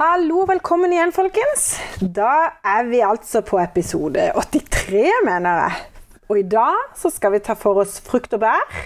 Hallo, 0.00 0.46
velkommen 0.48 0.92
igjen, 0.94 1.10
folkens. 1.12 1.64
Da 2.00 2.30
er 2.64 2.86
vi 2.88 3.02
altså 3.04 3.42
på 3.44 3.58
episode 3.60 4.30
83, 4.32 5.02
mener 5.26 5.58
jeg. 5.66 5.82
Og 6.30 6.38
i 6.40 6.44
dag 6.48 6.78
så 6.96 7.10
skal 7.12 7.34
vi 7.34 7.40
ta 7.44 7.52
for 7.58 7.82
oss 7.82 7.98
frukt 8.06 8.32
og 8.36 8.40
bær. 8.46 8.78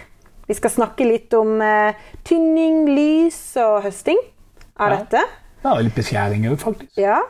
Vi 0.49 0.57
skal 0.59 0.73
snakke 0.75 1.07
litt 1.07 1.35
om 1.39 1.61
eh, 1.63 1.95
tynning, 2.27 2.89
lys 2.97 3.39
og 3.63 3.85
høsting 3.87 4.19
av 4.75 4.91
Ja. 4.91 4.97
dette. 4.99 5.23
Ja, 5.65 5.71
og 5.77 5.85
litt 5.87 5.95
beskjæring 5.97 6.49
òg, 6.51 6.59
faktisk. 6.61 6.99
Ja. 7.01 7.21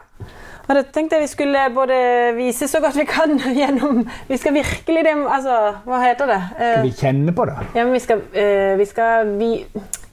Og 0.64 0.72
da 0.78 0.80
tenkte 0.88 1.18
jeg 1.18 1.26
vi 1.26 1.32
skulle 1.34 1.66
både 1.76 1.98
vise 2.38 2.66
så 2.72 2.80
godt 2.80 2.96
vi 2.96 3.04
kan 3.04 3.36
gjennom 3.60 4.00
Vi 4.30 4.38
skal 4.40 4.54
virkelig 4.56 5.02
det 5.04 5.12
Altså, 5.28 5.58
hva 5.84 5.98
heter 6.06 6.30
det? 6.32 6.40
Eh, 6.56 6.78
Vi 6.88 6.94
kjenne 7.02 7.34
på 7.36 7.44
det. 7.50 7.58
ja, 7.76 7.84
men 7.84 7.92
vi 7.92 8.00
skal, 8.00 8.24
eh, 8.32 8.72
vi 8.80 8.88
skal 8.88 9.34
vi, 9.38 9.50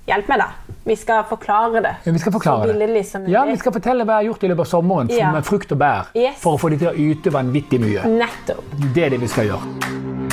Hjelp 0.07 0.27
meg, 0.31 0.39
da. 0.41 0.47
Vi 0.83 0.95
skal 0.97 1.23
forklare 1.29 1.81
det. 1.85 1.91
Ja, 2.05 2.11
vi 2.11 2.19
skal 2.19 2.33
forklare 2.33 2.73
det. 2.73 3.29
Ja, 3.29 3.43
Vi 3.45 3.57
skal 3.61 3.71
fortelle 3.75 4.03
hva 4.03 4.17
jeg 4.17 4.25
har 4.25 4.33
gjort 4.33 4.43
i 4.43 4.47
løpet 4.49 4.65
av 4.65 4.69
sommeren 4.71 5.09
Ja. 5.13 5.31
med 5.31 5.45
frukt 5.45 5.71
og 5.71 5.77
bær. 5.77 6.09
Yes. 6.15 6.39
For 6.41 6.57
å 6.57 6.59
få 6.59 6.69
de 6.71 6.77
til 6.77 6.87
å 6.89 6.95
yte 6.97 7.29
vanvittig 7.31 7.79
mye. 7.79 8.01
Nettopp. 8.09 8.63
Det 8.95 9.03
er 9.05 9.09
det 9.09 9.19
vi 9.21 9.27
skal 9.27 9.45
gjøre. 9.51 10.30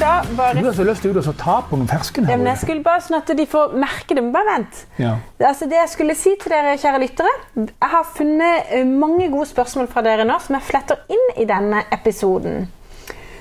Da 0.00 0.12
bare 0.36 0.60
Du 0.62 0.66
har 0.68 0.74
så 0.76 0.84
lyst 0.86 1.02
til 1.04 1.16
å 1.18 1.32
ta 1.38 1.58
på 1.68 1.76
noen 1.78 1.88
fersken 1.90 2.26
Ja, 2.28 2.36
men 2.36 2.46
her. 2.46 2.54
jeg 2.54 2.62
skulle 2.64 2.82
bare 2.86 3.02
sånn 3.04 3.18
at 3.18 3.32
de 3.36 3.46
får 3.46 3.74
merke 3.78 4.14
det. 4.16 4.22
Men 4.24 4.32
bare 4.34 4.48
vent. 4.56 4.80
Ja. 4.98 5.12
Altså 5.50 5.68
det 5.70 5.78
jeg 5.80 5.92
skulle 5.92 6.16
si 6.18 6.34
til 6.40 6.52
dere, 6.54 6.76
kjære 6.80 7.00
lyttere 7.04 7.32
Jeg 7.56 7.90
har 7.94 8.04
funnet 8.14 8.72
eh, 8.74 8.84
mange 8.88 9.28
gode 9.32 9.46
spørsmål 9.50 9.88
fra 9.92 10.02
dere 10.06 10.24
nå 10.28 10.38
som 10.44 10.56
jeg 10.58 10.66
fletter 10.70 11.02
inn 11.14 11.26
i 11.36 11.46
denne 11.48 11.84
episoden. 11.94 12.68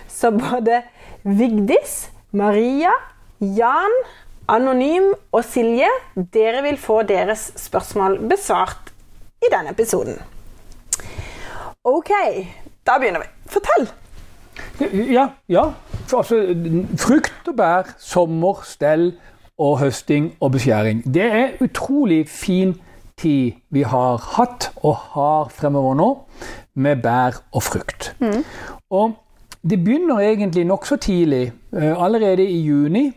Så 0.10 0.32
både 0.34 0.82
Vigdis, 1.24 2.08
Maria, 2.32 2.92
Jan, 3.40 3.94
Anonym 4.50 5.12
og 5.36 5.44
Silje, 5.46 5.90
dere 6.16 6.62
vil 6.66 6.78
få 6.80 7.02
deres 7.10 7.52
spørsmål 7.60 8.18
besvart 8.32 8.94
i 9.44 9.50
denne 9.54 9.74
episoden. 9.76 10.18
OK, 11.88 12.12
da 12.88 12.98
begynner 13.00 13.24
vi. 13.24 13.30
Fortell. 13.52 13.88
Ja, 15.12 15.28
ja. 15.50 15.64
Altså, 16.14 16.42
frukt 16.98 17.48
og 17.48 17.56
bær, 17.58 17.94
sommer, 18.00 18.62
stell 18.64 19.12
og 19.58 19.80
høsting 19.80 20.34
og 20.40 20.52
beskjæring. 20.52 21.04
Det 21.14 21.24
er 21.26 21.56
utrolig 21.62 22.28
fin 22.30 22.76
tid 23.18 23.52
vi 23.74 23.82
har 23.82 24.22
hatt 24.38 24.70
og 24.86 24.96
har 25.16 25.48
fremover 25.50 25.96
nå 25.98 26.10
med 26.76 27.02
bær 27.02 27.40
og 27.52 27.64
frukt. 27.64 28.12
Og 28.90 29.16
det 29.68 29.80
begynner 29.84 30.20
egentlig 30.22 30.66
nokså 30.70 30.96
tidlig. 31.02 31.52
Eh, 31.74 32.04
Allerede 32.04 32.46
i 32.46 32.60
juni 32.62 33.12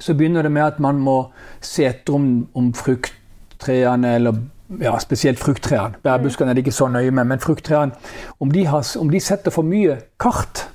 så 0.00 0.14
begynner 0.14 0.42
det 0.42 0.52
med 0.52 0.62
at 0.62 0.78
man 0.80 0.98
må 1.02 1.16
se 1.60 1.84
etter 1.86 2.14
om, 2.14 2.48
om 2.54 2.72
frukttrærne, 2.74 4.14
eller 4.14 4.32
ja, 4.80 4.98
spesielt 4.98 5.38
frukttrærne, 5.38 5.94
bærbuskene 6.02 6.50
er 6.50 6.54
det 6.54 6.64
ikke 6.66 6.72
så 6.76 6.88
nøye 6.88 7.10
med, 7.10 7.24
men 7.24 7.40
frukttrærne, 7.40 7.92
om 8.40 8.50
de, 8.50 8.66
om 9.00 9.10
de 9.10 9.20
setter 9.20 9.50
for 9.50 9.62
mye 9.62 9.98
kart. 10.20 10.68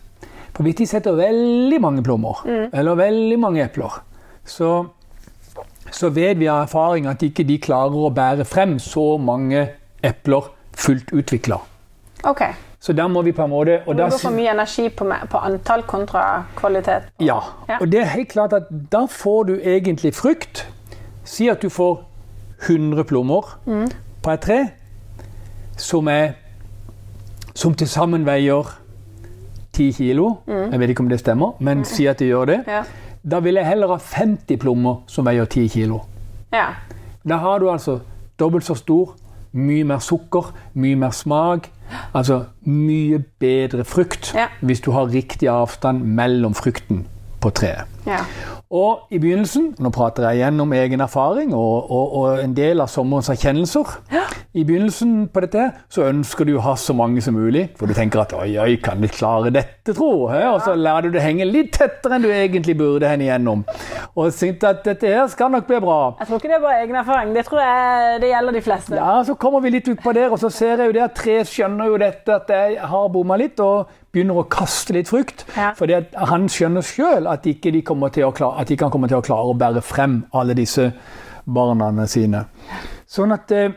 For 0.55 0.63
hvis 0.63 0.75
de 0.75 0.85
setter 0.87 1.15
veldig 1.15 1.81
mange 1.81 2.03
plommer, 2.03 2.41
eller 2.73 2.95
veldig 2.95 3.39
mange 3.39 3.63
epler, 3.63 4.01
så, 4.45 4.85
så 5.91 6.09
vet 6.09 6.39
vi 6.39 6.47
av 6.51 6.65
erfaring 6.65 7.07
at 7.07 7.21
ikke 7.23 7.43
de 7.47 7.59
klarer 7.63 7.95
å 7.95 8.09
bære 8.11 8.45
frem 8.45 8.79
så 8.79 9.17
mange 9.17 9.67
epler 10.03 10.49
fullt 10.75 11.13
utvikla. 11.15 11.59
Okay. 12.23 12.51
Så 12.79 12.93
da 12.95 13.07
må 13.11 13.21
vi 13.21 13.31
på 13.35 13.43
en 13.43 13.51
måte 13.51 13.81
og 13.85 13.95
Du 13.95 14.01
bruker 14.03 14.21
for 14.21 14.35
mye 14.35 14.51
energi 14.53 14.89
på, 14.89 15.05
på 15.31 15.39
antall 15.43 15.83
kontra 15.87 16.43
kvalitet. 16.55 17.09
Ja, 17.19 17.39
Ja. 17.69 17.77
og 17.81 17.91
det 17.91 17.99
er 18.01 18.05
helt 18.15 18.29
klart 18.31 18.53
at 18.53 18.67
da 18.91 19.05
får 19.05 19.43
du 19.47 19.53
egentlig 19.59 20.13
frukt. 20.15 20.65
Si 21.23 21.49
at 21.49 21.61
du 21.61 21.69
får 21.69 21.99
100 22.67 23.03
plommer 23.09 23.53
på 24.23 24.31
et 24.31 24.41
tre, 24.41 24.59
som 25.77 26.07
er 26.07 26.33
som 27.55 27.73
til 27.75 27.87
sammen 27.87 28.25
veier 28.27 28.67
10 29.73 29.91
kilo. 29.97 30.29
Jeg 30.47 30.79
vet 30.79 30.89
ikke 30.89 31.03
om 31.05 31.09
det 31.09 31.19
stemmer, 31.19 31.53
men 31.59 31.85
si 31.85 32.05
at 32.07 32.19
det 32.19 32.27
gjør 32.31 32.45
det. 32.45 32.59
Ja. 32.67 32.83
Da 33.29 33.39
vil 33.43 33.55
jeg 33.59 33.65
heller 33.67 33.87
ha 33.87 33.97
50 33.99 34.57
plommer 34.59 35.01
som 35.07 35.25
veier 35.27 35.45
10 35.45 35.67
kilo. 35.67 36.01
ja. 36.53 36.65
Da 37.27 37.35
har 37.37 37.59
du 37.59 37.69
altså 37.69 37.99
dobbelt 38.39 38.63
så 38.63 38.73
stor, 38.79 39.11
mye 39.51 39.83
mer 39.83 39.99
sukker, 39.99 40.53
mye 40.73 40.95
mer 40.95 41.11
smak. 41.11 41.67
Altså 42.15 42.43
mye 42.65 43.19
bedre 43.39 43.83
frukt 43.85 44.31
Ja. 44.35 44.45
hvis 44.61 44.79
du 44.81 44.91
har 44.91 45.05
riktig 45.11 45.49
avstand 45.49 45.99
mellom 46.03 46.53
frukten 46.55 47.05
på 47.41 47.49
treet. 47.49 47.83
Ja. 48.07 48.23
Og 48.69 49.09
i 49.09 49.17
begynnelsen, 49.17 49.71
nå 49.81 49.89
prater 49.93 50.27
jeg 50.27 50.39
igjen 50.39 50.61
om 50.61 50.73
egen 50.77 51.01
erfaring 51.01 51.55
og, 51.57 51.89
og, 51.89 52.15
og 52.19 52.43
en 52.43 52.53
del 52.53 52.83
av 52.83 52.91
sommerens 52.91 53.31
erkjennelser 53.33 53.95
I 54.53 54.63
begynnelsen 54.65 55.27
på 55.33 55.41
dette 55.45 55.65
så 55.93 56.07
ønsker 56.09 56.45
du 56.45 56.55
å 56.57 56.63
ha 56.65 56.75
så 56.79 56.93
mange 56.97 57.21
som 57.21 57.35
mulig, 57.37 57.67
for 57.77 57.89
du 57.89 57.93
tenker 57.97 58.23
at 58.23 58.33
oi, 58.37 58.51
oi, 58.61 58.77
kan 58.81 59.01
vi 59.01 59.09
klare 59.13 59.51
dette, 59.53 59.93
tro? 59.93 60.29
Ja. 60.33 60.55
Og 60.55 60.63
så 60.65 60.73
lar 60.77 61.05
du 61.05 61.11
det 61.13 61.21
henge 61.21 61.45
litt 61.49 61.75
tettere 61.77 62.17
enn 62.17 62.25
du 62.25 62.29
egentlig 62.33 62.77
burde 62.79 63.09
henge 63.09 63.27
igjennom. 63.27 63.61
Og 64.15 64.33
tenkte 64.33 64.73
at 64.73 64.81
dette 64.85 65.13
her 65.13 65.27
skal 65.29 65.53
nok 65.53 65.67
bli 65.69 65.79
bra. 65.83 65.99
Jeg 66.19 66.29
tror 66.29 66.41
ikke 66.41 66.51
det 66.51 66.57
er 66.57 66.65
bare 66.65 66.81
egen 66.83 66.99
erfaring. 67.01 67.33
Det 67.37 67.45
tror 67.45 67.61
jeg 67.63 68.19
det 68.23 68.33
gjelder 68.33 68.57
de 68.57 68.65
fleste. 68.65 68.97
Ja, 68.97 69.15
så 69.25 69.37
kommer 69.39 69.63
vi 69.65 69.73
litt 69.77 69.89
ut 69.89 70.01
på 70.03 70.13
der, 70.17 70.33
og 70.33 70.41
så 70.41 70.49
ser 70.53 70.81
jeg 70.81 70.91
jo 70.91 70.97
det 70.97 71.05
at 71.05 71.17
tre 71.17 71.39
skjønner 71.45 71.89
jo 71.93 72.01
dette 72.01 72.37
at 72.41 72.53
jeg 72.53 72.77
har 72.91 73.09
bomma 73.13 73.37
litt, 73.39 73.61
og 73.61 73.89
begynner 74.09 74.39
å 74.41 74.45
kaste 74.49 74.95
litt 74.95 75.09
frukt. 75.09 75.45
Ja. 75.53 75.71
For 75.77 75.89
han 76.31 76.49
skjønner 76.49 76.85
sjøl 76.85 77.29
at, 77.29 77.45
ikke 77.49 77.73
de 77.75 77.83
klare, 77.89 78.61
at 78.61 78.67
de, 78.67 78.77
kan 78.77 78.91
komme 78.91 79.07
til 79.07 79.19
å 79.19 79.25
klare 79.25 79.49
å 79.49 79.57
bære 79.57 79.81
frem 79.81 80.23
alle 80.33 80.55
disse 80.57 80.91
barna 81.45 82.07
sine. 82.07 82.45
Sånn 83.09 83.31
at 83.33 83.51
eh, 83.51 83.71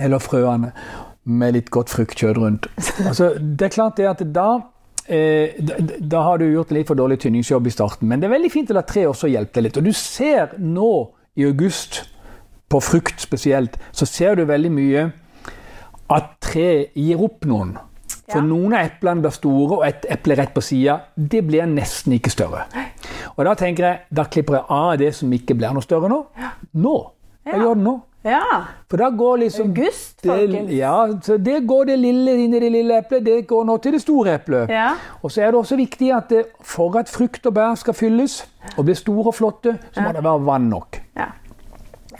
Eller 0.00 0.18
frøene 0.18 0.72
med 1.24 1.54
litt 1.54 1.68
godt 1.70 1.92
fruktkjøtt 1.92 2.38
rundt. 2.38 2.68
Altså, 3.06 3.34
det 3.38 3.68
er 3.68 3.74
klart 3.74 3.98
det 4.00 4.08
at 4.08 4.22
da 4.34 4.48
eh, 5.06 5.58
da, 5.60 5.76
da 6.00 6.22
har 6.26 6.40
du 6.40 6.48
gjort 6.48 6.72
litt 6.72 6.88
for 6.88 6.98
dårlig 6.98 7.20
tynningsjobb 7.22 7.68
i 7.68 7.74
starten. 7.74 8.08
Men 8.08 8.20
det 8.20 8.26
er 8.26 8.34
veldig 8.34 8.50
fint 8.50 8.72
la 8.74 8.82
tre 8.88 9.04
også 9.06 9.30
hjelpe 9.30 9.60
deg 9.60 9.68
litt. 9.68 9.78
Og 9.78 9.86
du 9.86 9.92
ser 9.92 10.56
nå 10.58 10.92
i 11.36 11.46
august, 11.46 12.02
på 12.72 12.80
frukt 12.80 13.20
spesielt, 13.20 13.76
så 13.92 14.08
ser 14.08 14.38
du 14.38 14.46
veldig 14.48 14.70
mye 14.72 15.08
at 16.12 16.30
tre 16.40 16.88
gir 16.96 17.20
opp 17.20 17.44
noen. 17.48 17.74
For 18.28 18.38
Ja. 18.38 18.44
noen 18.44 18.72
av 18.74 18.86
eplene 18.86 19.20
blir 19.20 19.30
store, 19.34 19.76
og 19.78 19.86
et 19.86 20.06
eple 20.10 20.36
rett 20.38 20.54
på 20.54 20.62
sida, 20.62 21.00
det 21.16 21.42
blir 21.46 21.66
nesten 21.66 22.12
ikke 22.12 22.30
større. 22.30 22.64
Og 23.36 23.44
da 23.44 23.54
tenker 23.54 23.84
jeg, 23.84 23.98
da 24.14 24.24
klipper 24.24 24.54
jeg 24.54 24.64
av 24.70 24.96
det 24.98 25.14
som 25.14 25.30
ikke 25.32 25.54
blir 25.58 25.72
noe 25.74 25.82
større 25.82 26.08
nå. 26.08 26.24
Nå. 26.74 27.10
Jeg 27.44 27.54
Ja. 27.54 27.60
gjør 27.60 27.74
det 27.74 27.84
nå. 27.84 28.00
Ja. 28.24 28.40
For 28.88 28.96
da 28.96 29.10
går 29.10 29.38
liksom 29.38 29.66
August, 29.76 30.22
det, 30.22 30.70
ja, 30.70 31.08
så 31.22 31.36
det 31.42 31.66
går 31.66 31.86
det 31.86 31.98
lille 31.98 32.30
inn 32.44 32.54
i 32.54 32.60
det 32.60 32.70
lille 32.70 32.98
eplet, 33.02 33.24
det 33.24 33.46
går 33.48 33.64
nå 33.66 33.76
til 33.82 33.92
det 33.92 34.00
store 34.00 34.34
eplet. 34.38 34.68
Ja. 34.70 34.92
Og 35.24 35.30
så 35.32 35.42
er 35.42 35.50
det 35.50 35.54
også 35.60 35.76
viktig 35.76 36.12
at 36.16 36.28
det, 36.28 36.44
for 36.60 36.96
at 36.98 37.08
frukt 37.08 37.44
og 37.46 37.54
bær 37.54 37.74
skal 37.76 37.94
fylles 37.94 38.46
og 38.78 38.84
bli 38.84 38.94
store 38.94 39.26
og 39.26 39.34
flotte, 39.34 39.76
så 39.92 40.00
må 40.02 40.12
det 40.12 40.22
være 40.22 40.44
vann 40.46 40.70
nok. 40.70 41.00
ja. 41.16 41.26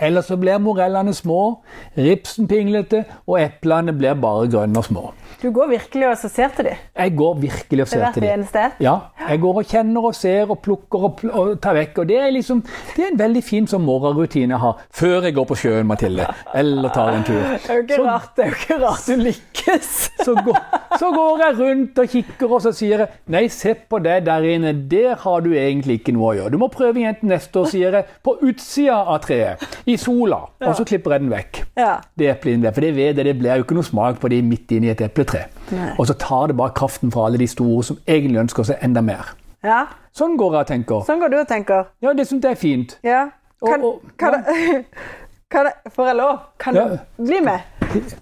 Ellers 0.00 0.24
så 0.26 0.36
blir 0.36 0.58
morellene 0.58 1.12
små, 1.14 1.58
ripsen 1.96 2.48
pinglete, 2.48 3.04
og 3.28 3.38
eplene 3.40 3.92
blir 3.96 4.14
bare 4.14 4.48
grønne 4.48 4.76
og 4.78 4.84
små. 4.84 5.12
Du 5.42 5.50
går 5.54 5.68
virkelig 5.72 6.08
og 6.08 6.16
ser 6.18 6.52
til 6.56 6.64
dem. 6.68 6.76
Jeg 6.98 7.14
går 7.16 7.34
virkelig 7.40 7.82
og 7.82 7.86
er 7.86 7.90
ser 7.90 8.12
til 8.12 8.22
dem. 8.22 8.44
Ja, 8.80 8.94
jeg 9.28 9.40
går 9.40 9.60
og 9.62 9.64
kjenner 9.72 10.04
og 10.10 10.14
ser 10.14 10.50
og 10.50 10.58
plukker 10.62 11.06
og, 11.08 11.16
pl 11.20 11.30
og 11.32 11.54
tar 11.64 11.74
vekk. 11.78 11.98
Og 12.02 12.08
det 12.08 12.18
er 12.20 12.30
liksom, 12.34 12.62
det 12.96 13.04
er 13.06 13.12
en 13.12 13.18
veldig 13.22 13.42
fin 13.44 13.66
sånn 13.70 13.84
morgenrutine 13.86 14.52
jeg 14.54 14.62
har 14.62 14.82
før 14.92 15.22
jeg 15.28 15.34
går 15.38 15.48
på 15.52 15.58
sjøen, 15.62 15.86
Mathilde. 15.88 16.26
Eller 16.54 16.92
tar 16.94 17.14
en 17.16 17.24
tur. 17.26 17.40
Det 17.40 17.70
er 17.70 17.80
jo 17.80 17.82
ikke 17.86 17.96
Så- 17.96 18.06
rart, 18.06 18.30
det 18.36 18.44
er 18.44 18.48
jo 18.48 18.58
ikke 18.60 18.80
rart 18.84 19.06
du 19.06 19.16
lykkes. 19.26 19.92
Så 20.22 20.34
går, 20.44 20.58
så 20.98 21.10
går 21.14 21.38
jeg 21.46 21.58
rundt 21.58 21.98
og 21.98 22.08
kikker, 22.08 22.52
og 22.52 22.60
så 22.62 22.72
sier 22.76 22.98
jeg 22.98 23.08
Nei, 23.32 23.46
se 23.48 23.74
på 23.74 23.98
det 24.02 24.24
der 24.26 24.44
inne. 24.46 24.72
Der 24.90 25.16
har 25.16 25.40
du 25.40 25.50
egentlig 25.54 26.00
ikke 26.00 26.12
noe 26.14 26.32
å 26.32 26.36
gjøre. 26.36 26.50
Du 26.52 26.58
må 26.58 26.68
prøve 26.72 27.00
igjen 27.00 27.16
til 27.20 27.28
neste 27.32 27.58
år, 27.62 27.66
sier 27.70 27.96
jeg. 27.96 28.04
På 28.22 28.36
utsida 28.44 28.98
av 29.08 29.20
treet. 29.24 29.62
I 29.86 29.96
sola. 29.96 30.42
Og 30.62 30.74
så 30.78 30.84
klipper 30.86 31.14
jeg 31.16 31.24
den 31.24 31.30
vekk. 31.32 31.62
Ja. 31.78 31.94
Det 32.18 32.28
eplet 32.34 32.54
inni 32.58 32.66
der. 32.66 32.74
For 32.76 32.84
det 32.84 32.92
vet 32.96 33.16
jeg, 33.16 33.24
det 33.24 33.36
blir 33.40 33.56
jo 33.56 33.64
ikke 33.64 33.74
noe 33.78 33.86
smak 33.88 34.20
på 34.22 34.28
det 34.32 34.42
midt 34.44 34.74
inni 34.76 34.90
et 34.92 35.00
epletre. 35.22 35.44
Nei. 35.72 35.90
Og 35.98 36.06
så 36.10 36.14
tar 36.18 36.46
det 36.52 36.56
bare 36.58 36.74
kraften 36.76 37.12
fra 37.14 37.26
alle 37.26 37.38
de 37.38 37.46
store 37.46 37.82
som 37.84 37.98
egentlig 38.06 38.40
ønsker 38.44 38.62
seg 38.72 38.82
enda 38.82 39.00
mer. 39.02 39.34
ja. 39.64 39.84
Sånn 40.12 40.34
går 40.36 40.52
jeg 40.52 40.60
og 40.60 40.66
tenker. 40.68 41.04
Sånn 41.08 41.20
går 41.22 41.30
du 41.32 41.36
og 41.40 41.46
tenker. 41.48 41.86
Ja, 42.04 42.12
det 42.12 42.26
syns 42.28 42.42
jeg 42.44 42.52
er 42.52 42.58
fint. 42.60 42.98
Ja. 43.02 43.20
Kan, 43.64 43.80
Og- 43.80 43.94
og- 43.94 44.10
kan, 44.18 44.34
ja. 44.44 44.82
kan 45.50 45.70
Får 45.94 46.06
jeg 46.06 46.16
lov? 46.16 46.38
Kan 46.58 46.74
Ja. 46.76 46.84
du 46.88 47.24
bli 47.24 47.40
med? 47.40 47.60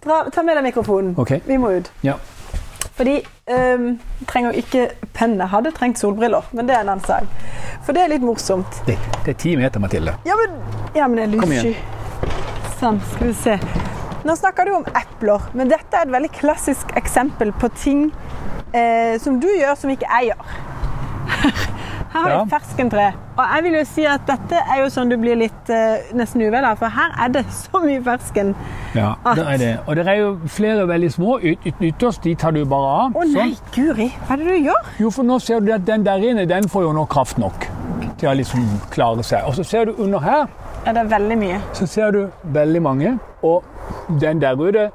Dra, 0.04 0.20
ta 0.30 0.42
med 0.42 0.54
deg 0.56 0.64
mikrofonen. 0.68 1.14
Okay. 1.18 1.40
Vi 1.46 1.56
må 1.56 1.70
ut. 1.80 1.90
Ja. 2.04 2.14
Fordi 2.94 3.16
um, 3.50 3.98
trenger 4.26 4.52
ikke 4.52 4.90
penne. 5.14 5.46
Hadde 5.50 5.70
trengt 5.72 5.98
solbriller, 5.98 6.42
men 6.52 6.66
det 6.68 6.76
er 6.76 6.80
en 6.80 6.88
annen 6.94 7.04
sak. 7.04 7.24
For 7.82 7.92
det 7.92 8.02
er 8.04 8.08
litt 8.14 8.22
morsomt. 8.22 8.82
Det, 8.86 8.96
det 9.24 9.34
er 9.34 9.38
ti 9.40 9.56
meter, 9.56 9.80
Mathilde. 9.80 10.14
Ja, 10.26 10.34
men, 10.36 10.60
ja, 10.94 11.06
men 11.08 11.16
det 11.16 11.24
er 11.24 11.40
lyssky. 11.40 11.74
Sånn, 12.80 13.00
skal 13.14 13.26
vi 13.26 13.32
se. 13.34 13.58
Nå 14.24 14.34
snakker 14.36 14.68
du 14.68 14.74
om 14.76 14.84
epler, 14.96 15.40
men 15.56 15.70
dette 15.72 15.96
er 15.96 16.04
et 16.08 16.12
veldig 16.12 16.30
klassisk 16.36 16.90
eksempel 16.98 17.52
på 17.56 17.70
ting 17.80 18.10
eh, 18.76 19.16
som 19.22 19.38
du 19.40 19.48
gjør 19.48 19.78
som 19.80 19.90
ikke 19.94 20.08
jeg 20.10 20.32
gjør. 20.32 20.50
Her 22.10 22.18
har 22.20 22.26
vi 22.26 22.30
Ja. 22.34 22.38
et 22.42 22.50
ferskentre, 22.50 23.04
og 23.38 23.44
jeg 23.54 23.62
vil 23.64 23.74
jo 23.78 23.82
si 23.86 24.04
at 24.10 24.24
dette 24.26 24.58
er 24.74 24.80
jo 24.80 24.88
sånn 24.90 25.12
du 25.12 25.14
blir 25.22 25.36
litt 25.38 25.68
eh, 25.70 26.08
nesten 26.18 26.42
uvel 26.42 26.64
av, 26.66 26.74
for 26.80 26.90
her 26.90 27.12
er 27.22 27.28
det 27.36 27.44
så 27.60 27.80
mye 27.84 28.00
fersken. 28.02 28.50
Ja, 28.96 29.12
At- 29.24 29.38
det 29.38 29.44
er 29.52 29.60
det. 29.62 29.68
Og 29.86 29.94
det 29.96 30.06
er 30.10 30.18
jo 30.18 30.32
flere 30.50 30.88
veldig 30.90 31.10
små. 31.14 31.36
Yt, 31.38 31.62
yt, 31.70 31.78
ytterst 31.92 32.24
de 32.26 32.34
tar 32.34 32.50
du 32.56 32.64
bare 32.66 32.90
av. 33.04 33.14
Å 33.14 33.24
nei, 33.30 33.52
guri, 33.76 34.08
hva 34.26 34.34
er 34.34 34.42
det 34.42 34.48
du 34.50 34.66
gjør? 34.72 34.90
Jo, 35.04 35.10
for 35.14 35.22
nå 35.30 35.38
ser 35.40 35.62
du 35.62 35.70
at 35.76 35.86
den 35.86 36.02
der 36.04 36.18
inne, 36.32 36.48
den 36.50 36.66
får 36.68 36.88
jo 36.88 36.92
nå 36.98 37.06
kraft 37.14 37.38
nok 37.38 37.68
til 38.18 38.28
å 38.28 38.34
liksom 38.42 38.66
klare 38.90 39.22
seg. 39.24 39.46
Og 39.46 39.54
så 39.56 39.64
ser 39.70 39.86
du 39.86 39.94
under 40.02 40.18
her, 40.26 40.48
Er 40.84 40.92
det 40.98 41.06
veldig 41.12 41.38
mye? 41.38 41.60
så 41.78 41.86
ser 41.86 42.10
du 42.10 42.24
veldig 42.42 42.82
mange. 42.82 43.14
Og 43.46 43.62
den 44.20 44.40
der 44.40 44.56
ute, 44.60 44.90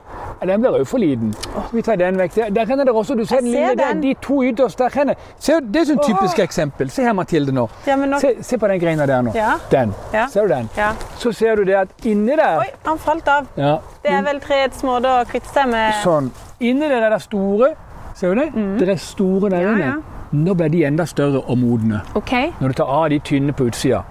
den 0.45 0.61
blir 0.61 0.77
jo 0.77 0.85
for 0.85 0.97
liten. 1.01 1.33
Vi 1.71 1.81
tar 1.81 1.95
den 1.95 2.17
vekk. 2.19 2.35
Der, 2.35 2.49
der 2.65 2.83
det 2.83 2.89
også, 2.89 3.15
du 3.15 3.25
ser 3.25 3.39
den 3.39 3.51
lille 3.51 3.75
der, 3.75 3.93
de 4.01 4.13
to 4.21 4.43
ytterst 4.43 4.79
der 4.79 4.89
renner. 4.97 5.15
Se, 5.39 5.59
det 5.61 5.81
er 5.81 5.85
sånn 5.89 6.01
typisk 6.03 6.39
eksempel. 6.43 6.89
Se 6.91 7.03
her, 7.03 7.13
Mathilde, 7.17 7.51
nå. 7.55 7.67
Ja, 7.87 7.95
nå 7.95 8.19
Se, 8.19 8.35
se 8.43 8.57
på 8.61 8.67
den 8.67 8.79
greina 8.79 9.05
der 9.09 9.21
nå. 9.25 9.31
Ja. 9.35 9.53
Den. 9.71 9.93
Ja. 10.13 10.27
Ser 10.27 10.47
du 10.47 10.53
den? 10.53 10.69
Ja. 10.77 10.91
Så 11.17 11.31
ser 11.33 11.55
du 11.55 11.63
det 11.63 11.75
at 11.75 12.05
inni 12.05 12.35
der 12.35 12.59
Oi, 12.59 12.67
han 12.85 12.97
falt 12.99 13.27
av. 13.27 13.47
ja, 13.57 13.77
Det 14.03 14.11
er 14.11 14.21
vel 14.27 14.39
treets 14.43 14.83
måte 14.83 15.09
å 15.09 15.23
kvitte 15.29 15.49
seg 15.53 15.69
med 15.71 15.93
Sånn. 16.03 16.31
Inni 16.59 16.89
det 16.89 16.99
der 17.01 17.17
store, 17.19 17.73
ser 18.15 18.35
du 18.35 18.41
det? 18.41 18.51
Det 18.79 18.89
er 18.89 19.01
store 19.01 19.49
der 19.49 19.65
Mm. 19.65 19.79
Ja, 19.79 19.85
inne. 19.85 20.03
Nå 20.35 20.53
blir 20.53 20.69
de 20.69 20.83
enda 20.83 21.05
større 21.05 21.39
og 21.47 21.57
modne. 21.57 22.01
Okay. 22.15 22.51
Når 22.59 22.67
du 22.67 22.73
tar 22.73 22.85
av 22.91 23.09
de 23.09 23.19
tynne 23.19 23.53
på 23.53 23.67
utsida. 23.69 24.03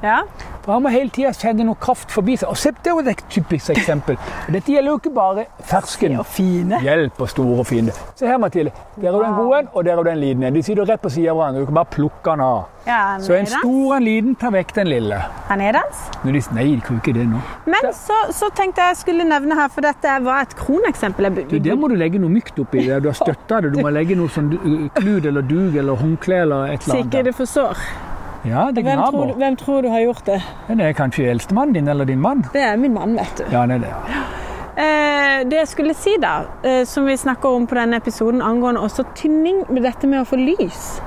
For 0.65 0.73
Han 0.73 0.83
må 0.87 0.89
hele 0.95 1.11
tida 1.13 1.33
sende 1.37 1.65
noe 1.69 1.77
kraft 1.81 2.11
forbi 2.15 2.39
seg. 2.41 2.49
Og 2.49 2.57
se, 2.57 2.71
Det 2.73 2.91
er 2.91 2.97
jo 2.97 3.03
et 3.13 3.25
typisk 3.31 3.71
eksempel. 3.75 4.17
Og 4.47 4.53
Dette 4.57 4.73
gjelder 4.73 4.91
jo 4.95 4.99
ikke 5.01 5.13
bare 5.15 5.45
fersken. 5.69 6.15
Og 6.19 6.27
fine. 6.27 6.79
Hjelp 6.81 7.21
og 7.21 7.29
store 7.29 7.59
og 7.61 7.67
fine. 7.69 7.93
Se 8.17 8.27
her, 8.27 8.39
Mathilde. 8.41 8.73
Der 8.97 9.09
er 9.11 9.13
jo 9.19 9.23
den 9.23 9.35
gode 9.37 9.59
en, 9.59 9.69
og 9.75 9.85
der 9.85 9.93
er 9.93 9.97
jo 9.97 10.05
den 10.09 10.19
lidende. 10.23 10.47
en. 10.47 10.55
De 10.55 10.63
sitter 10.63 10.89
rett 10.89 11.03
på 11.03 11.11
sida 11.13 11.31
av 11.35 11.37
hverandre. 11.37 11.61
Du 11.61 11.67
kan 11.67 11.75
bare 11.83 11.91
plukke 11.93 12.31
den 12.31 12.41
av. 12.41 12.63
Ja, 12.87 13.19
Så 13.21 13.33
en 13.37 13.47
stor 13.47 13.91
og 13.91 13.97
en 13.97 14.05
liten 14.05 14.35
tar 14.37 14.51
vekk 14.53 14.75
den 14.77 14.89
lille. 14.89 15.19
Han 15.49 15.61
Er 15.61 15.73
dans? 15.73 16.01
Nei, 16.25 16.65
de 16.75 16.81
kan 16.81 16.97
jo 16.97 17.01
ikke 17.01 17.15
det 17.17 17.27
nå. 17.29 17.41
Men 17.67 17.93
så, 17.93 18.17
så 18.33 18.49
tenkte 18.57 18.81
jeg 18.81 18.95
jeg 18.95 18.97
skulle 18.97 19.25
nevne 19.29 19.55
her, 19.57 19.69
for 19.69 19.81
dette 19.85 20.17
var 20.25 20.43
et 20.45 20.57
kroneksempel. 20.57 21.31
Du, 21.49 21.59
der 21.59 21.77
må 21.77 21.89
du 21.89 21.95
legge 21.97 22.19
noe 22.21 22.31
mykt 22.33 22.59
oppi. 22.61 22.87
Der 22.89 23.01
du 23.01 23.09
har 23.09 23.17
støtta 23.21 23.61
det. 23.61 23.73
Du 23.77 23.81
må 23.85 23.93
legge 23.93 24.17
noe 24.17 24.29
sånn 24.33 24.51
klut 24.97 25.25
eller 25.29 25.43
dug 25.43 25.77
eller 25.77 25.97
håndkle 25.97 26.43
eller 26.45 26.73
et 26.75 26.83
Så 26.83 26.93
eller 26.93 27.05
ikke 27.05 27.21
annet. 27.21 27.25
det 27.25 27.35
forsår. 27.41 27.87
Ja, 28.45 28.71
det 28.75 28.85
Hvem 28.85 29.01
tror, 29.11 29.27
du, 29.27 29.35
hvem 29.41 29.57
tror 29.57 29.83
du 29.83 29.89
har 29.89 30.01
gjort 30.05 30.27
det? 30.27 30.43
Det 30.69 30.85
er 30.85 30.93
kanskje 30.93 31.31
eldstemannen 31.31 31.75
din 31.75 31.89
eller 31.89 32.05
din 32.05 32.21
mann. 32.21 32.45
Det 32.53 32.61
er 32.63 32.77
min 32.77 32.93
mann, 32.95 33.17
vet 33.17 33.39
du. 33.39 33.45
Ja, 33.53 33.65
det 33.67 33.75
er 33.75 33.87
det. 33.87 33.95
Eh, 34.77 35.49
det 35.49 35.57
jeg 35.63 35.69
skulle 35.69 35.95
si, 35.95 36.17
da, 36.21 36.43
eh, 36.65 36.85
som 36.85 37.07
vi 37.07 37.17
snakker 37.17 37.49
om 37.49 37.67
på 37.67 37.75
denne 37.79 37.97
episoden 37.97 38.43
angående 38.43 38.81
også 38.81 39.05
tynning 39.17 39.65
med 39.71 39.83
dette 39.83 40.07
med 40.07 40.21
å 40.21 40.29
få 40.29 40.37
lys. 40.37 41.01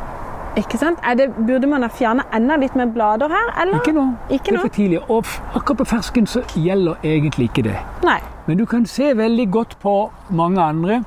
Ikke 0.58 0.80
sant? 0.82 1.04
Det, 1.18 1.28
burde 1.36 1.68
man 1.70 1.84
ha 1.86 1.90
fjerna 1.94 2.24
enda 2.34 2.56
litt 2.58 2.76
mer 2.76 2.90
blader 2.90 3.30
her, 3.30 3.52
eller? 3.62 3.82
Ikke 3.84 3.94
nå. 3.94 4.08
Ikke 4.30 4.56
det 4.56 4.58
er 4.58 4.64
for 4.64 4.78
tidlig. 4.80 5.02
Og 5.10 5.26
akkurat 5.54 5.84
på 5.84 5.90
fersken 5.92 6.26
så 6.28 6.42
gjelder 6.56 6.98
egentlig 7.04 7.52
ikke 7.52 7.68
det. 7.70 7.76
Nei. 8.08 8.18
Men 8.48 8.58
du 8.58 8.66
kan 8.66 8.86
se 8.90 9.12
veldig 9.18 9.52
godt 9.52 9.78
på 9.84 9.98
mange 10.30 10.64
andre 10.64 11.04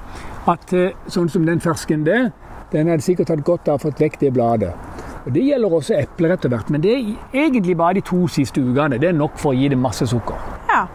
at 0.47 0.73
eh, 0.77 0.95
sånn 1.11 1.33
som 1.33 1.49
den 1.49 1.61
fersken 1.61 2.07
der, 2.07 2.31
den 2.71 2.93
hadde 2.93 3.03
sikkert 3.03 3.33
hatt 3.33 3.43
godt 3.45 3.69
av 3.69 3.81
å 3.81 3.89
fått 3.89 3.99
vekk 4.01 4.21
det 4.21 4.31
bladet. 4.37 4.77
Og 5.27 5.35
Det 5.35 5.43
gjelder 5.45 5.75
også 5.77 5.95
epler 6.01 6.33
etter 6.33 6.49
hvert, 6.49 6.71
men 6.71 6.81
det 6.81 6.93
er 6.93 7.15
egentlig 7.35 7.77
bare 7.77 7.95
de 7.95 8.01
to 8.01 8.27
siste 8.29 8.61
ukene. 8.61 8.99
Det 8.99 9.09
er 9.09 9.13
nok 9.13 9.37
for 9.39 9.53
å 9.53 9.57
gi 9.59 9.69
det 9.69 9.79
masse 9.79 10.07
sukker. 10.07 10.39
Ja. 10.71 10.87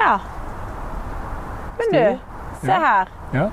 Ja. 0.00 0.14
Men 1.78 1.92
du, 1.92 2.18
se 2.62 2.66
Ja. 2.72 2.78
her. 2.80 3.08
Ja. 3.34 3.48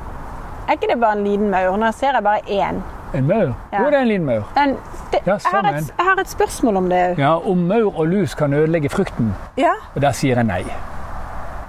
Er 0.68 0.72
ikke 0.76 0.88
det 0.94 1.00
bare 1.00 1.18
en 1.18 1.24
liten 1.24 1.50
maur? 1.52 1.78
Nå 1.78 1.92
ser 1.92 2.12
jeg 2.14 2.24
bare 2.24 2.40
én. 2.48 2.82
En 3.14 3.28
maur? 3.28 3.54
Ja. 3.72 3.86
Er 3.86 3.90
det 3.92 4.00
en 4.02 4.08
liten 4.08 4.26
maur? 4.26 4.44
En, 4.58 4.76
det, 5.12 5.20
Ja, 5.26 5.34
jeg, 5.34 5.52
har 5.52 5.64
et, 5.74 5.94
jeg 5.98 6.06
har 6.06 6.20
et 6.20 6.30
spørsmål 6.30 6.78
om 6.78 6.90
det 6.90 6.98
òg. 7.12 7.18
Ja, 7.20 7.36
Om 7.52 7.58
maur 7.58 8.00
og 8.00 8.08
lus 8.08 8.34
kan 8.36 8.54
ødelegge 8.54 8.90
frukten, 8.90 9.34
Ja. 9.58 9.72
og 9.96 10.02
der 10.02 10.12
sier 10.12 10.36
jeg 10.36 10.46
nei. 10.46 10.64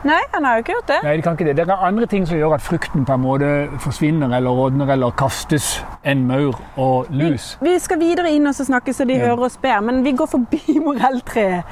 Nei, 0.06 0.20
han 0.32 0.44
har 0.44 0.56
jo 0.58 0.62
ikke 0.62 0.72
gjort 0.76 0.86
det. 0.92 0.96
Nei, 1.02 1.12
det 1.16 1.24
kan 1.26 1.34
ikke 1.34 1.46
det. 1.48 1.56
Det 1.58 1.64
er 1.68 1.80
andre 1.88 2.06
ting 2.06 2.26
som 2.28 2.38
gjør 2.38 2.54
at 2.54 2.62
frukten 2.62 3.04
på 3.08 3.14
en 3.16 3.20
måte 3.24 3.48
forsvinner 3.82 4.30
eller 4.36 4.54
rådner 4.54 4.92
eller 4.94 5.10
kastes 5.18 5.80
enn 6.06 6.22
maur 6.28 6.60
og 6.78 7.06
lus. 7.10 7.56
Vi 7.60 7.72
skal 7.82 7.98
videre 7.98 8.30
inn 8.30 8.46
og 8.46 8.54
så 8.54 8.64
snakke 8.68 8.94
så 8.94 9.04
de 9.08 9.16
Ja. 9.18 9.26
hører 9.26 9.44
oss 9.48 9.56
bedre, 9.56 9.80
men 9.82 10.04
vi 10.04 10.12
går 10.12 10.26
forbi 10.30 10.78
morelltreet. 10.86 11.64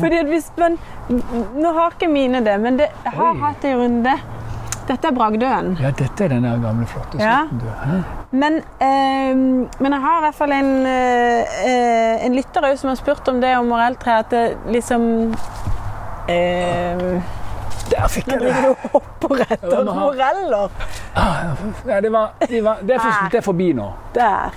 Fordi 0.00 0.18
at 0.20 0.26
hvis 0.26 0.50
man 0.58 0.78
Nå 1.08 1.72
har 1.74 1.90
ikke 1.96 2.08
mine 2.12 2.44
det, 2.44 2.60
men 2.60 2.76
det 2.78 2.86
har 3.04 3.32
Oi. 3.34 3.38
hatt 3.40 3.64
en 3.64 3.76
runde. 3.80 4.12
Dette 4.88 5.08
er 5.08 5.12
bragdøen. 5.14 5.76
Ja, 5.80 5.90
dette 5.90 6.24
er 6.24 6.28
den 6.28 6.42
gamle, 6.62 6.86
flotte 6.86 7.18
Ja. 7.20 7.44
Hæ? 7.48 8.02
Men, 8.32 8.56
eh, 8.80 9.34
men 9.80 9.92
jeg 9.92 10.00
har 10.00 10.18
i 10.18 10.24
hvert 10.26 10.34
fall 10.34 10.52
en, 10.52 10.86
eh, 10.86 11.44
eh, 11.66 12.24
en 12.26 12.34
lytter 12.34 12.76
som 12.76 12.88
har 12.88 12.96
spurt 12.96 13.28
om 13.28 13.40
det 13.40 13.56
om 13.58 13.66
morelltreet, 13.66 14.18
At 14.26 14.30
det 14.30 14.56
liksom 14.72 15.34
eh, 16.28 17.20
Der 17.90 18.08
fikk 18.08 18.26
jeg 18.28 18.40
det! 18.40 18.48
driver 18.52 18.62
du 18.62 18.68
og 18.68 18.90
hopper 18.92 19.42
etter 19.50 19.84
nå 19.84 19.92
har- 19.92 20.00
moreller. 20.00 20.68
Ja, 21.86 22.00
det, 22.00 22.12
var, 22.12 22.32
det, 22.48 22.64
var, 22.64 22.76
det, 22.82 22.94
er 22.94 23.00
for, 23.00 23.28
det 23.32 23.38
er 23.38 23.44
forbi 23.44 23.72
nå. 23.76 23.88
Der. 24.14 24.54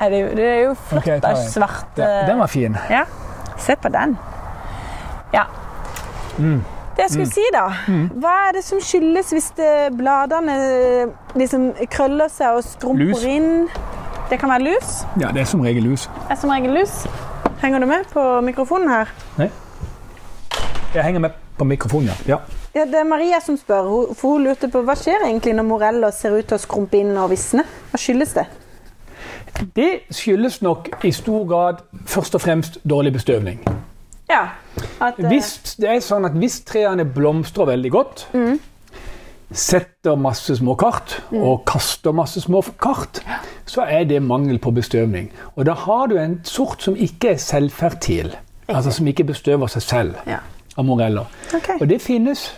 Er 0.00 0.10
det, 0.14 0.20
det 0.36 0.44
er 0.46 0.60
jo 0.68 0.74
flott 0.74 1.02
Ok, 1.02 1.06
jeg 1.10 1.22
tar 1.22 1.30
av 1.34 1.38
en. 1.40 1.48
svart 1.50 1.96
Den, 1.96 2.26
den 2.28 2.38
var 2.38 2.46
fin. 2.46 2.76
Ja, 2.90 3.04
se 3.58 3.74
på 3.82 3.88
den. 3.90 4.12
Ja. 5.34 5.42
Mm. 6.38 6.60
Det 6.98 7.02
jeg 7.04 7.10
skulle 7.10 7.30
si 7.30 7.44
da, 7.54 7.64
hva 8.18 8.34
er 8.48 8.52
det 8.58 8.64
som 8.66 8.80
skyldes 8.82 9.28
hvis 9.34 9.50
det 9.58 9.72
bladene 9.98 10.54
liksom 11.38 11.68
krøller 11.94 12.30
seg 12.30 12.56
og 12.58 12.64
skrumper 12.66 13.12
Lus. 13.12 13.22
inn? 13.24 13.68
Det 14.30 14.38
kan 14.42 14.50
være 14.50 14.66
lus. 14.66 15.04
Ja, 15.20 15.30
det 15.32 15.40
er 15.40 15.46
som 15.48 15.60
regel 15.64 15.82
lus. 15.88 16.08
Det 16.26 16.34
er 16.34 16.40
som 16.42 16.50
regel 16.50 16.74
lus. 16.74 17.06
Henger 17.62 17.78
du 17.82 17.86
med 17.86 18.04
på 18.12 18.24
mikrofonen 18.44 18.90
her? 18.92 19.12
Nei. 19.38 19.48
Jeg 20.94 21.04
henger 21.04 21.20
med 21.20 21.30
på 21.58 21.64
mikrofonen, 21.64 22.10
ja. 22.10 22.36
ja. 22.36 22.38
Ja, 22.78 22.84
det 22.86 22.94
er 23.00 23.06
Maria 23.10 23.40
som 23.42 23.56
spør, 23.58 23.88
for 24.14 24.36
hun 24.36 24.44
lurte 24.46 24.68
på 24.70 24.84
hva 24.86 24.94
skjer 24.94 25.24
egentlig 25.26 25.50
når 25.58 25.66
moreller 25.66 26.12
ser 26.14 26.36
ut 26.38 26.46
til 26.46 26.54
å 26.54 26.62
skrumpe 26.62 27.00
inn 27.00 27.16
og 27.18 27.32
visne? 27.32 27.64
Hva 27.90 27.98
skyldes 27.98 28.36
det? 28.36 28.44
Det 29.74 29.88
skyldes 30.14 30.60
nok 30.62 30.86
i 31.02 31.10
stor 31.16 31.42
grad 31.50 31.80
først 32.06 32.36
og 32.38 32.44
fremst 32.44 32.78
dårlig 32.86 33.16
bestøvning. 33.16 33.58
Ja, 34.30 34.44
at, 35.00 35.18
eh, 35.18 35.26
Hvis 35.26 35.74
det 35.80 35.88
er 35.90 35.98
sånn 36.04 36.28
at 36.28 36.36
hvis 36.38 36.60
trærne 36.68 37.04
blomstrer 37.04 37.66
veldig 37.66 37.90
godt, 37.90 38.26
setter 39.50 40.14
masse 40.20 40.54
små 40.60 40.76
kart 40.78 41.16
og 41.32 41.64
kaster 41.66 42.12
masse 42.12 42.40
små 42.44 42.62
kart, 42.78 43.18
så 43.66 43.82
er 43.88 44.04
det 44.04 44.22
mangel 44.22 44.58
på 44.58 44.70
bestøvning. 44.76 45.30
Og 45.56 45.66
da 45.66 45.74
har 45.74 46.06
du 46.06 46.16
en 46.18 46.40
sort 46.44 46.82
som 46.82 46.94
ikke 46.94 47.30
er 47.34 47.36
selvfertil, 47.42 48.36
altså 48.68 48.92
som 48.92 49.06
ikke 49.10 49.24
bestøver 49.24 49.66
seg 49.66 49.82
selv 49.82 50.14
Ja. 50.26 50.38
av 50.76 50.84
moreller. 50.84 51.26
Ok. 51.54 51.70
Og 51.80 51.88
det 51.88 52.00
finnes. 52.02 52.52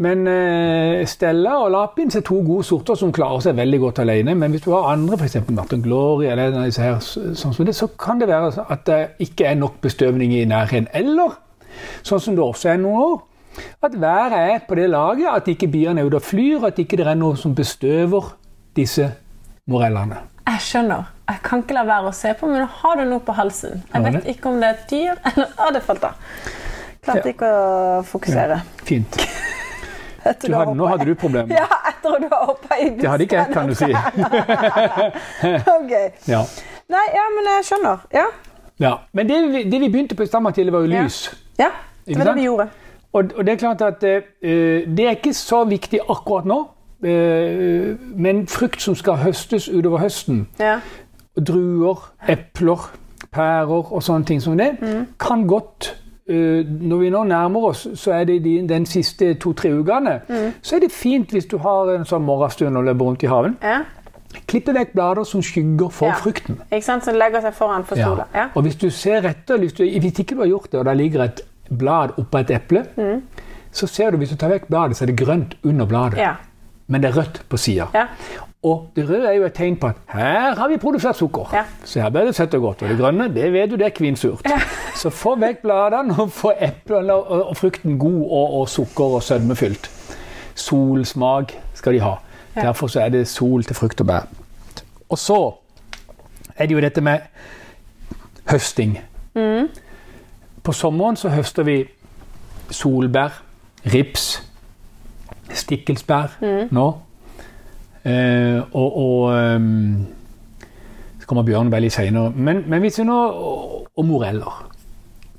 Men 0.00 0.24
eh, 0.30 1.02
Stella 1.08 1.58
og 1.60 1.72
Lapins 1.74 2.16
er 2.16 2.24
to 2.24 2.38
gode 2.44 2.64
sorter 2.64 2.96
som 2.96 3.12
klarer 3.12 3.42
seg 3.44 3.58
veldig 3.58 3.80
godt 3.82 4.00
alene. 4.00 4.34
Men 4.38 4.54
hvis 4.54 4.64
du 4.64 4.70
har 4.72 4.88
andre, 4.94 5.18
f.eks. 5.20 5.36
Martin 5.52 5.82
Glory, 5.84 6.30
eller 6.32 6.54
disse 6.64 6.84
her, 6.84 7.00
sånn 7.04 7.52
som 7.52 7.68
det, 7.68 7.76
så 7.76 7.90
kan 8.00 8.20
det 8.22 8.30
være 8.30 8.64
at 8.72 8.86
det 8.88 9.00
ikke 9.26 9.50
er 9.50 9.58
nok 9.60 9.76
bestøvning 9.84 10.32
i 10.38 10.46
nærheten. 10.48 10.88
Eller 10.96 11.36
sånn 12.06 12.22
som 12.22 12.38
det 12.38 12.44
også 12.44 12.72
er 12.72 12.80
noen 12.80 13.04
år, 13.04 13.20
at 13.84 13.96
været 14.00 14.38
er 14.54 14.64
på 14.64 14.78
det 14.78 14.88
laget 14.88 15.28
at 15.28 15.48
ikke 15.52 15.68
biene 15.68 16.00
er 16.00 16.08
ute 16.08 16.20
og 16.20 16.24
flyr, 16.24 16.64
at 16.70 16.78
ikke 16.80 16.96
det 17.00 17.06
er 17.10 17.18
noe 17.18 17.36
som 17.36 17.52
bestøver 17.54 18.32
disse 18.78 19.10
morellene. 19.68 20.22
Jeg 20.46 20.64
skjønner. 20.64 21.10
Jeg 21.30 21.44
kan 21.44 21.60
ikke 21.62 21.76
la 21.76 21.84
være 21.86 22.10
å 22.10 22.16
se 22.16 22.32
på, 22.38 22.48
men 22.50 22.64
nå 22.64 22.66
har 22.80 22.98
du 22.98 23.04
noe 23.06 23.22
på 23.22 23.36
halsen. 23.36 23.84
Jeg 23.92 24.06
vet 24.06 24.32
ikke 24.32 24.50
om 24.50 24.58
det 24.62 24.70
er 24.70 24.80
et 24.80 24.90
dyr 24.90 25.20
eller 25.34 25.52
Å, 25.60 25.70
det 25.76 25.84
falt 25.86 26.08
av. 26.08 26.26
Klarte 27.04 27.32
ikke 27.32 27.48
å 27.48 28.02
fokusere. 28.08 28.60
Fint. 28.88 29.20
Hadde, 30.24 30.74
nå 30.76 30.86
hadde 30.86 31.06
du 31.08 31.14
problemer. 31.14 31.54
Ja, 31.60 31.66
etter 31.90 32.16
at 32.16 32.22
du 32.22 32.28
har 32.32 32.44
hoppa 32.46 32.76
i 32.80 32.88
Det 33.00 33.08
hadde 33.10 33.22
ikke 33.26 33.36
jeg, 33.36 33.52
kan 33.52 33.68
du 33.68 33.74
si. 33.74 33.84
Ok. 35.78 35.92
Ja. 36.28 36.42
Nei, 36.90 37.06
ja, 37.14 37.24
men 37.36 37.48
jeg 37.54 37.64
skjønner. 37.68 38.04
Ja. 38.14 38.24
ja. 38.80 38.94
Men 39.12 39.28
det, 39.28 39.40
det 39.72 39.80
vi 39.80 39.88
begynte 39.88 40.14
på 40.18 40.22
i 40.22 40.26
stad, 40.26 40.42
var 40.42 40.80
jo 40.80 40.86
lys. 40.86 41.22
ja. 41.58 41.70
Det 42.06 42.18
var 42.18 42.24
det 42.32 42.34
vi 42.40 42.44
gjorde. 42.48 42.68
Og, 43.12 43.24
og 43.36 43.46
det 43.46 43.52
er 43.52 43.56
klart 43.60 43.82
at 43.82 44.02
uh, 44.02 44.20
det 44.96 45.04
er 45.06 45.10
ikke 45.10 45.34
så 45.34 45.64
viktig 45.64 46.00
akkurat 46.10 46.44
nå. 46.46 46.60
eh, 47.04 47.96
men 48.16 48.46
frukt 48.46 48.82
som 48.82 48.94
skal 48.94 49.16
høstes 49.16 49.68
utover 49.68 49.98
høsten, 49.98 50.48
Ja. 50.60 50.78
druer, 51.46 52.10
epler, 52.28 52.90
pærer 53.32 53.92
og 53.92 54.02
sånne 54.02 54.24
ting 54.28 54.42
som 54.42 54.58
det, 54.58 54.74
kan 55.20 55.46
godt 55.48 55.94
Når 56.30 56.96
vi 57.00 57.10
nå 57.10 57.24
nærmer 57.24 57.64
oss, 57.70 57.86
så 57.94 58.12
er 58.12 58.24
det 58.24 58.44
de, 58.44 58.68
den 58.68 58.86
siste 58.86 59.34
to-tre 59.34 59.72
ukene, 59.74 60.20
så 60.62 60.76
er 60.76 60.80
det 60.84 60.92
fint 60.92 61.30
hvis 61.34 61.46
du 61.50 61.56
har 61.58 61.90
en 61.96 62.04
sånn 62.06 62.22
morgenstund 62.22 62.76
og 62.78 62.84
løper 62.84 63.04
rundt 63.04 63.22
i 63.22 63.26
haven. 63.26 63.56
ja. 63.62 63.80
Klippe 64.46 64.70
vekk 64.74 64.92
blader 64.94 65.24
som 65.26 65.42
skygger 65.42 65.88
for 65.90 66.06
Ja. 66.06 66.14
frukten. 66.14 66.60
Ikke 66.70 66.84
sant? 66.86 67.04
Som 67.04 67.16
legger 67.18 67.40
seg 67.42 67.54
foran 67.54 67.82
for 67.84 67.96
sola. 67.98 68.24
Ja. 68.34 68.44
Og 68.54 68.62
hvis 68.62 68.76
du 68.78 68.88
ser 68.90 69.26
etter, 69.26 69.58
hvis, 69.58 69.72
du, 69.72 69.82
hvis 69.82 70.18
ikke 70.22 70.36
du 70.36 70.40
har 70.44 70.46
gjort 70.52 70.68
det, 70.72 70.78
og 70.80 70.84
der 70.86 70.94
ligger 70.94 71.24
et 71.24 71.40
blad 71.78 72.10
oppå 72.16 72.38
et 72.38 72.50
eple, 72.54 72.84
så 73.72 73.86
ser 73.90 74.10
du 74.10 74.16
hvis 74.22 74.30
du 74.30 74.36
tar 74.36 74.48
vekk 74.52 74.68
bladet, 74.70 74.96
så 74.96 75.04
er 75.04 75.10
det 75.10 75.16
grønt 75.18 75.56
under 75.64 75.86
bladet. 75.86 76.18
Ja. 76.22 76.34
Men 76.86 77.02
det 77.02 77.10
er 77.10 77.18
rødt 77.18 77.42
på 77.48 77.56
sida. 77.56 77.86
Ja. 78.64 78.68
Og 78.68 78.90
det 78.96 79.08
røde 79.08 79.26
er 79.28 79.32
jo 79.32 79.44
et 79.46 79.52
tegn 79.56 79.76
på 79.80 79.86
at 79.86 79.96
her 80.12 80.54
har 80.54 80.68
vi 80.68 80.76
produsert 80.76 81.16
sukker. 81.16 81.48
Ja. 81.54 81.62
Så 81.84 82.00
her 82.02 82.10
ble 82.10 82.26
det 82.26 82.34
søtt 82.36 82.54
og 82.54 82.60
godt. 82.60 82.82
Og 82.82 82.88
det 82.88 82.98
grønne, 82.98 83.28
det 83.34 83.52
vet 83.52 83.70
du, 83.70 83.76
det 83.76 83.86
er 83.86 83.94
kvinsurt. 83.96 84.44
Så 84.96 85.10
få 85.10 85.32
vekk 85.40 85.62
bladene 85.62 86.12
og 86.20 86.30
få 86.30 86.52
eplene 86.60 87.12
og, 87.14 87.46
og 87.48 87.56
frukten 87.56 87.98
god 87.98 88.20
og, 88.30 88.60
og 88.60 88.68
sukker- 88.68 89.14
og 89.16 89.22
sødmefylt. 89.22 89.88
Solsmak 90.54 91.54
skal 91.74 91.94
de 91.96 92.00
ha. 92.00 92.14
Ja. 92.56 92.60
Derfor 92.66 92.86
så 92.86 93.00
er 93.00 93.08
det 93.08 93.28
sol 93.28 93.64
til 93.64 93.76
frukt 93.76 94.00
og 94.00 94.06
bær. 94.06 94.26
Og 95.08 95.18
så 95.18 95.38
er 96.56 96.66
det 96.66 96.74
jo 96.74 96.80
dette 96.80 97.00
med 97.00 97.18
høsting. 98.50 98.98
Mm. 99.34 99.68
På 100.62 100.72
sommeren 100.72 101.16
så 101.16 101.28
høster 101.32 101.62
vi 101.62 101.84
solbær, 102.70 103.40
rips, 103.94 104.42
stikkelsbær 105.54 106.36
Mm. 106.42 106.68
nå. 106.70 106.92
Eh, 108.04 108.60
og 108.72 108.96
og 108.96 109.54
um, 109.56 110.06
så 111.20 111.26
kommer 111.26 111.42
bjørn 111.44 111.70
veldig 111.72 111.90
seinere. 111.92 112.32
Men, 112.36 112.62
men 112.66 112.80
hvis 112.80 112.98
vi 112.98 113.04
nå 113.04 113.16
Og, 113.28 113.86
og 113.96 114.04
moreller. 114.08 114.66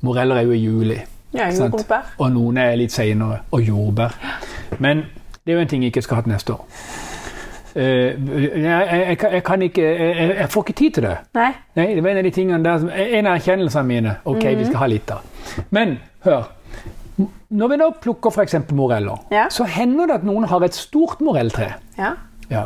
Moreller 0.02 0.36
er 0.36 0.42
jo 0.42 0.52
i 0.52 0.62
juli. 0.64 0.98
Ja, 1.34 1.48
jordbær. 1.50 2.14
Og 2.20 2.32
noen 2.32 2.58
er 2.58 2.76
litt 2.76 2.92
seinere. 2.92 3.40
Og 3.52 3.62
jordbær. 3.68 4.14
Men 4.80 5.04
det 5.46 5.54
er 5.54 5.58
jo 5.58 5.60
en 5.62 5.68
ting 5.68 5.84
jeg 5.84 5.94
ikke 5.94 6.02
skal 6.06 6.16
ha 6.16 6.22
til 6.22 6.32
neste 6.36 6.54
år. 6.54 6.66
Uh, 7.72 7.82
jeg, 7.82 8.52
jeg, 8.62 9.18
jeg, 9.32 9.44
kan- 9.48 9.62
ikke 9.62 9.82
jeg, 9.82 10.36
jeg 10.38 10.50
får 10.50 10.64
ikke 10.66 10.74
tid 10.78 10.92
til 10.98 11.04
det. 11.08 11.18
Nei. 11.34 11.52
Nei, 11.76 11.86
det 11.96 12.04
var 12.04 12.10
en 12.12 12.18
av 12.18 12.24
de 12.28 12.32
tingene 12.36 12.64
der 12.66 12.82
som, 12.84 12.90
En 12.92 13.28
av 13.28 13.38
erkjennelsene 13.40 13.88
mine. 13.88 14.16
Ok, 14.26 14.44
vi 14.44 14.66
skal 14.66 14.82
ha 14.84 14.90
litt 14.92 15.12
av. 15.12 15.22
Men 15.72 15.98
hør. 16.26 16.50
Når 17.52 17.68
vi 17.72 17.78
da 17.78 17.88
plukker 18.02 18.32
f.eks. 18.32 18.56
moreller, 18.76 19.24
Ja. 19.32 19.46
så 19.50 19.64
hender 19.68 20.08
det 20.08 20.16
at 20.22 20.24
noen 20.28 20.46
har 20.48 20.64
et 20.64 20.76
stort 20.76 21.22
morelltre. 21.22 21.74
Ja. 21.98 22.14
Ja. 22.52 22.66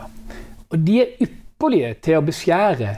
Og 0.72 0.80
de 0.88 1.01
er 1.04 1.12
ypperlige 1.22 1.94
til 2.01 2.18
å 2.20 2.24
beskjære 2.25 2.96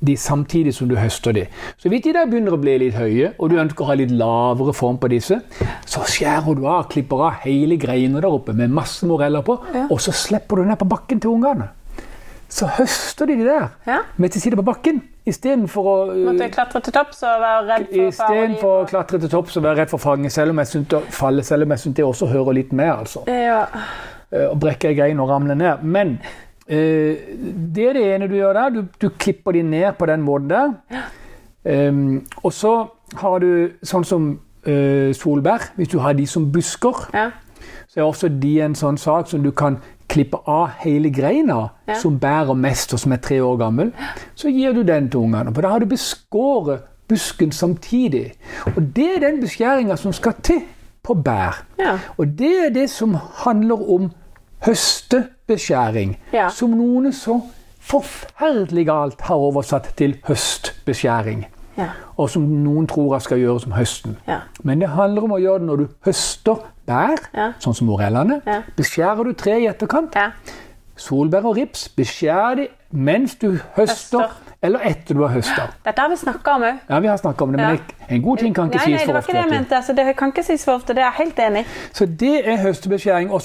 de 0.00 0.14
samtidig 0.16 0.72
som 0.72 0.88
du 0.88 0.94
høster 0.96 1.34
de. 1.36 1.42
Så 1.76 1.90
hvis 1.92 2.00
de 2.06 2.14
der 2.16 2.24
begynner 2.30 2.54
å 2.56 2.60
bli 2.60 2.78
litt 2.80 2.94
høye, 2.96 3.34
og 3.38 3.50
du 3.52 3.58
ønsker 3.60 3.84
å 3.84 3.90
ha 3.90 3.96
litt 4.00 4.10
lavere 4.16 4.72
form 4.72 4.96
på 5.02 5.10
disse, 5.12 5.36
så 5.84 6.00
skjærer 6.08 6.56
du 6.56 6.64
av, 6.66 6.86
klipper 6.88 7.20
av 7.26 7.42
hele 7.44 7.76
greiner 7.76 8.24
der 8.24 8.32
oppe 8.32 8.54
med 8.56 8.72
masse 8.72 9.04
moreller 9.06 9.44
på, 9.44 9.58
Ja. 9.74 9.86
og 9.90 10.00
så 10.00 10.14
slipper 10.16 10.56
du 10.56 10.64
ned 10.64 10.78
på 10.80 10.88
bakken 10.88 11.20
til 11.20 11.30
ungene. 11.34 11.68
Så 12.50 12.66
høster 12.66 13.26
de 13.28 13.36
de 13.36 13.44
der 13.44 13.68
Ja. 13.86 13.98
mens 14.16 14.32
de 14.32 14.40
sitter 14.40 14.56
på 14.56 14.64
bakken, 14.64 15.02
istedenfor 15.26 15.84
å 15.84 16.14
Måtte 16.24 16.40
jeg 16.48 16.52
klatre 16.52 16.80
til 16.82 16.92
topps 16.92 17.22
og 17.22 17.40
være 17.40 17.66
redd 17.68 17.86
for 17.92 18.08
Istedenfor 18.08 18.72
å 18.84 18.88
klatre 18.88 19.20
til 19.20 19.28
topps 19.28 19.56
og 19.56 19.62
være 19.62 19.76
redd 19.82 19.90
for 19.90 19.98
fange, 19.98 20.30
selv 20.30 20.50
om 20.50 20.58
jeg 20.58 20.66
synes 20.66 20.88
det, 20.88 21.02
falle, 21.12 21.42
selv 21.44 21.62
om 21.62 21.70
jeg 21.70 21.78
synes 21.78 21.94
det 21.96 22.04
også 22.04 22.26
hører 22.32 22.52
litt 22.54 22.72
med. 22.72 22.88
altså. 22.90 23.20
Ja. 23.28 23.66
Eh, 24.32 24.46
og 24.46 24.60
brekke 24.62 24.90
jeg 24.90 24.96
grein 25.00 25.20
og 25.20 25.28
ramle 25.28 25.54
ned. 25.58 25.82
Men 25.82 26.18
eh, 26.68 27.18
det 27.74 27.88
er 27.88 27.98
det 27.98 28.06
ene 28.14 28.28
du 28.30 28.36
gjør 28.38 28.52
der. 28.52 28.74
Du, 28.76 28.84
du 29.02 29.08
klipper 29.18 29.52
de 29.52 29.62
ned 29.62 29.92
på 29.98 30.06
den 30.06 30.22
måten 30.22 30.50
der. 30.50 30.72
Um, 31.64 32.22
og 32.42 32.52
så 32.56 32.72
har 33.20 33.42
du 33.42 33.68
sånn 33.84 34.04
som 34.08 34.28
uh, 34.64 35.10
solbær. 35.12 35.72
Hvis 35.76 35.90
du 35.92 35.98
har 36.00 36.14
de 36.16 36.24
som 36.26 36.46
busker, 36.52 37.02
ja. 37.12 37.26
så 37.88 38.00
er 38.00 38.06
også 38.06 38.30
de 38.40 38.54
en 38.64 38.76
sånn 38.78 38.96
sak 38.96 39.28
som 39.28 39.42
du 39.44 39.50
kan 39.52 39.76
klippe 40.10 40.40
av 40.48 40.80
hele 40.80 41.10
greina 41.14 41.58
Ja. 41.86 41.98
som 42.00 42.16
bærer 42.18 42.54
mest, 42.54 42.94
og 42.94 43.00
som 43.02 43.12
er 43.12 43.20
tre 43.22 43.42
år 43.42 43.58
gammel. 43.60 43.92
Så 44.34 44.48
gir 44.48 44.72
du 44.72 44.82
den 44.82 45.10
til 45.10 45.20
ungene. 45.20 45.52
For 45.54 45.62
da 45.62 45.74
har 45.74 45.78
du 45.78 45.86
beskåret 45.90 46.86
busken 47.10 47.52
samtidig. 47.52 48.32
Og 48.76 48.82
det 48.96 49.08
er 49.16 49.20
den 49.20 49.40
beskjæringa 49.42 49.96
som 49.96 50.12
skal 50.12 50.34
til 50.42 50.62
på 51.02 51.14
bær. 51.14 51.62
Ja. 51.78 51.98
Og 52.18 52.38
det 52.38 52.52
er 52.66 52.70
det 52.74 52.90
som 52.90 53.16
handler 53.44 53.90
om 53.90 54.10
høstebeskjæring. 54.66 56.16
Ja. 56.32 56.48
Som 56.54 56.70
noen 56.78 57.12
så 57.12 57.40
forferdelig 57.90 58.86
galt 58.86 59.20
har 59.26 59.34
oversatt 59.40 59.88
til 59.98 60.16
høstbeskjæring. 60.28 61.46
Ja. 61.78 61.88
Og 62.20 62.28
som 62.30 62.42
noen 62.64 62.86
tror 62.90 63.14
jeg 63.14 63.22
skal 63.22 63.38
gjøre 63.40 63.60
som 63.62 63.72
høsten. 63.72 64.16
Ja. 64.28 64.40
Men 64.62 64.82
det 64.82 64.90
handler 64.92 65.24
om 65.28 65.32
å 65.36 65.40
gjøre 65.40 65.62
det 65.62 65.68
når 65.70 65.76
du 65.76 65.86
høster 66.04 66.64
bær, 66.86 67.22
sånn 67.62 67.76
som 67.78 67.88
morellene. 67.88 68.40
Beskjærer 68.76 69.24
du 69.30 69.32
tre 69.38 69.60
i 69.62 69.70
etterkant. 69.70 70.14
ja. 70.18 70.30
Solbær 71.00 71.46
og 71.48 71.54
rips, 71.56 71.86
beskjær 71.96 72.58
de 72.58 72.66
mens 72.92 73.32
du 73.40 73.54
høster, 73.78 74.26
Høster. 74.26 74.49
Eller 74.62 74.78
etter 74.84 75.14
du 75.16 75.22
har 75.24 75.32
høsta. 75.32 75.68
Dette 75.86 76.02
har 76.02 76.10
vi 76.12 76.16
snakka 76.20 76.54
om 76.58 76.62
òg. 76.68 76.80
Ja, 76.90 76.98
vi 77.00 77.08
har 77.08 77.16
snakket 77.16 77.42
om 77.42 77.52
det, 77.52 77.60
men 77.60 77.76
Ja. 77.78 78.06
en 78.16 78.22
god 78.22 78.38
ting 78.38 78.54
kan 78.54 78.68
ikke 78.68 78.76
Nei, 78.78 78.90
nei, 78.96 79.06
det 79.06 79.14
var 79.14 79.20
ikke 79.22 79.32
det 79.32 79.42
jeg 79.44 79.50
mente. 79.50 79.76
Altså, 79.76 79.92
det 79.96 80.16
kan 80.16 80.28
ikke 80.34 80.42
sies 80.44 80.64
for 80.64 80.74
ofte. 80.74 80.94
Det 80.94 80.98
er 81.02 81.06
jeg 81.08 81.18
helt 81.26 81.38
enig 81.38 81.60
i. 81.60 81.66
Så 81.96 82.06
det 82.20 82.32
er 82.48 82.56
høstebeskjæring. 82.64 83.30
Og 83.32 83.40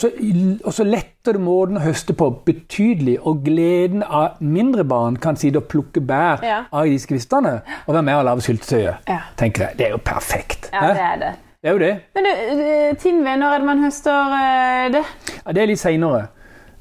så, 0.74 0.84
letter 0.84 1.31
det 1.38 1.41
måten 1.41 1.77
å 1.77 1.84
høste 1.86 2.13
på 2.13 2.29
betydelig. 2.45 3.17
Og 3.25 3.43
gleden 3.45 4.03
av 4.03 4.41
mindre 4.41 4.84
barn 4.84 5.15
kan 5.17 5.36
sitte 5.39 5.57
og 5.57 5.69
plukke 5.72 6.01
bær 6.01 6.43
Ja. 6.43 6.63
av 6.74 6.86
disse 6.86 7.07
kvistene 7.07 7.62
og 7.88 7.93
være 7.93 8.03
med 8.03 8.15
og 8.15 8.25
lage 8.25 8.41
syltetøyet. 8.41 8.95
Ja. 9.07 9.19
tenker 9.38 9.67
jeg. 9.69 9.77
Det 9.77 9.86
er 9.88 9.91
jo 9.91 9.98
perfekt. 9.98 10.69
Ja, 10.74 10.88
det 10.88 11.00
er 11.01 11.15
det. 11.19 11.34
det 11.63 11.69
er 11.69 11.72
jo 11.74 11.79
det. 11.79 12.00
Men 12.15 12.24
du, 12.24 12.29
eh, 12.62 12.95
Tinve, 12.95 13.38
når 13.38 13.53
er 13.53 13.57
det 13.57 13.65
man 13.65 13.84
høster 13.84 14.36
eh, 14.36 14.89
det? 14.91 15.03
Ja, 15.45 15.51
det 15.51 15.62
er 15.63 15.67
litt 15.67 15.79
seinere. 15.79 16.27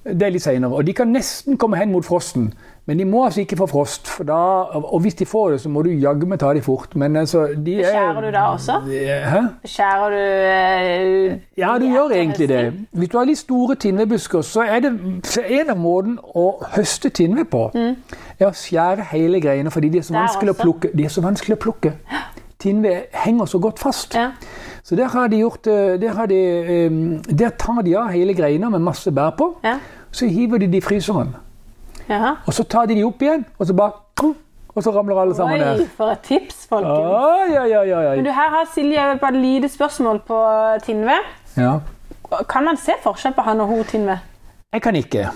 Det 0.04 0.22
er 0.22 0.30
litt 0.30 0.42
senere. 0.42 0.72
Og 0.72 0.84
de 0.86 0.92
kan 0.92 1.08
nesten 1.12 1.56
komme 1.56 1.76
hen 1.80 1.92
mot 1.92 2.04
frosten. 2.04 2.52
Men 2.86 2.98
de 2.98 3.04
må 3.04 3.24
altså 3.24 3.40
ikke 3.40 3.56
få 3.56 3.66
frost. 3.66 4.06
For 4.06 4.24
da, 4.28 4.32
og 4.76 5.00
hvis 5.00 5.14
de 5.14 5.26
får 5.26 5.50
det, 5.50 5.60
så 5.60 5.68
må 5.68 5.82
du 5.82 5.90
jaggu 5.90 6.26
meg 6.28 6.38
ta 6.40 6.52
de 6.54 6.60
fort. 6.62 6.96
Men 6.96 7.16
altså, 7.16 7.46
de 7.66 7.78
er 7.80 7.88
Skjærer 7.90 8.20
du 8.20 8.30
da 8.32 8.42
også? 8.42 8.80
Hæ? 9.30 9.40
Skjærer 9.64 10.10
du 10.14 11.32
uh, 11.32 11.38
Ja, 11.58 11.78
du 11.80 11.86
gjør 11.86 12.12
egentlig 12.12 12.48
det. 12.48 12.72
Hvis 12.92 13.08
du 13.08 13.18
har 13.18 13.24
litt 13.24 13.38
store 13.38 13.74
tinvebusker, 13.74 14.42
så 14.42 14.66
er 14.68 14.84
det 14.84 14.92
så 15.24 15.42
en 15.48 15.70
av 15.70 15.80
måten 15.80 16.18
å 16.34 16.50
høste 16.76 17.08
tinve 17.08 17.46
på, 17.48 17.70
er 18.38 18.46
å 18.50 18.52
skjære 18.52 19.08
hele 19.14 19.40
greiene, 19.40 19.72
fordi 19.72 19.88
de 19.88 19.98
er 19.98 20.04
så 20.04 20.14
Der 20.14 20.20
vanskelig 20.26 20.52
å 20.52 20.60
plukke. 20.60 20.92
De 20.92 21.04
er 21.04 21.12
så 21.16 21.24
vanskelig 21.24 21.56
å 21.56 21.62
plukke. 21.64 21.94
Tinve 22.60 22.94
henger 23.24 23.48
så 23.48 23.58
godt 23.58 23.78
fast. 23.78 24.14
Ja. 24.14 24.30
Så 24.84 24.96
der 24.96 25.08
har 25.08 25.28
de 25.28 25.40
gjort 25.40 25.66
eh, 25.66 25.96
der, 26.00 26.12
har 26.12 26.26
de, 26.26 26.36
eh, 26.36 26.90
der 27.38 27.48
tar 27.58 27.82
de 27.82 27.96
av 27.96 28.12
hele 28.12 28.34
greina 28.34 28.68
med 28.68 28.84
masse 28.84 29.10
bær 29.12 29.32
på. 29.38 29.54
Ja. 29.64 29.78
Så 30.12 30.28
hiver 30.28 30.58
de 30.58 30.66
de 30.66 30.76
i 30.76 30.84
fryseren. 30.84 31.34
Og 32.46 32.52
så 32.54 32.64
tar 32.64 32.86
de 32.86 32.94
de 32.94 33.04
opp 33.04 33.22
igjen, 33.22 33.44
og 33.58 33.66
så 33.66 33.74
bare 33.74 33.92
Og 34.74 34.82
så 34.82 34.90
ramler 34.90 35.20
alle 35.20 35.34
sammen 35.34 35.60
Oi, 35.60 35.76
ned. 35.76 35.88
for 35.96 36.10
et 36.10 36.18
tips, 36.26 36.66
folkens. 36.66 36.98
Oi, 36.98 37.58
oi, 37.58 37.76
oi, 37.76 37.92
oi. 37.94 38.16
Men 38.16 38.24
du, 38.24 38.30
Her 38.30 38.50
har 38.50 38.64
Silje 38.74 39.18
bare 39.20 39.34
et 39.34 39.40
lite 39.40 39.68
spørsmål 39.68 40.18
på 40.26 40.38
Tinve. 40.82 41.14
Ja. 41.56 41.78
Kan 42.48 42.64
man 42.64 42.76
se 42.76 42.92
forskjell 43.02 43.34
på 43.34 43.42
han 43.46 43.60
og 43.60 43.66
hun 43.66 43.84
Tinve? 43.84 44.18
Jeg 44.72 44.82
kan 44.82 44.96
ikke. 44.96 45.28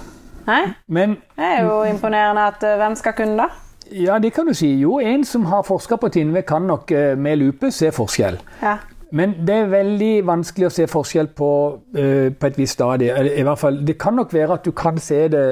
Nei? 0.47 0.73
Men 0.89 1.11
Det 1.37 1.45
er 1.45 1.63
jo 1.63 1.83
imponerende 1.85 2.41
at 2.49 2.63
eh, 2.65 2.77
Hvem 2.77 2.95
skal 2.95 3.13
kunne 3.13 3.37
da? 3.39 3.47
ja, 3.93 4.19
det 4.19 4.33
kan 4.35 4.47
du 4.47 4.55
si. 4.55 4.75
Jo, 4.81 4.99
en 4.99 5.25
som 5.25 5.45
har 5.47 5.63
forska 5.63 5.97
på 5.97 6.09
tinve, 6.09 6.43
kan 6.43 6.63
nok 6.63 6.91
eh, 6.91 7.17
med 7.19 7.37
lupe 7.37 7.71
se 7.71 7.93
forskjell. 7.93 8.39
Ja. 8.63 8.77
Men 9.17 9.35
det 9.47 9.55
er 9.55 9.71
veldig 9.73 10.13
vanskelig 10.29 10.69
å 10.69 10.73
se 10.73 10.89
forskjell 10.91 11.31
på, 11.37 11.51
uh, 11.97 12.29
på 12.35 12.49
et 12.51 12.59
visst 12.61 12.77
stadie. 12.77 13.15
I 13.41 13.45
hvert 13.47 13.61
fall, 13.61 13.81
det 13.87 13.97
kan 14.01 14.19
nok 14.19 14.35
være 14.37 14.59
at 14.59 14.67
du 14.69 14.75
kan 14.77 14.99
se 15.01 15.27
det 15.33 15.45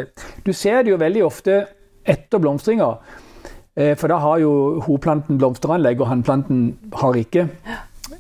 Du 0.45 0.53
ser 0.53 0.83
det 0.83 0.93
jo 0.93 1.01
veldig 1.01 1.25
ofte 1.25 1.63
etter 2.07 2.43
blomstringa. 2.43 2.91
Uh, 3.77 3.95
for 3.97 4.13
da 4.13 4.21
har 4.21 4.43
jo 4.45 4.53
hoplanten 4.85 5.41
blomsteranlegg, 5.41 6.01
og 6.01 6.13
hannplanten 6.13 6.67
har 7.01 7.17
ikke. 7.17 7.49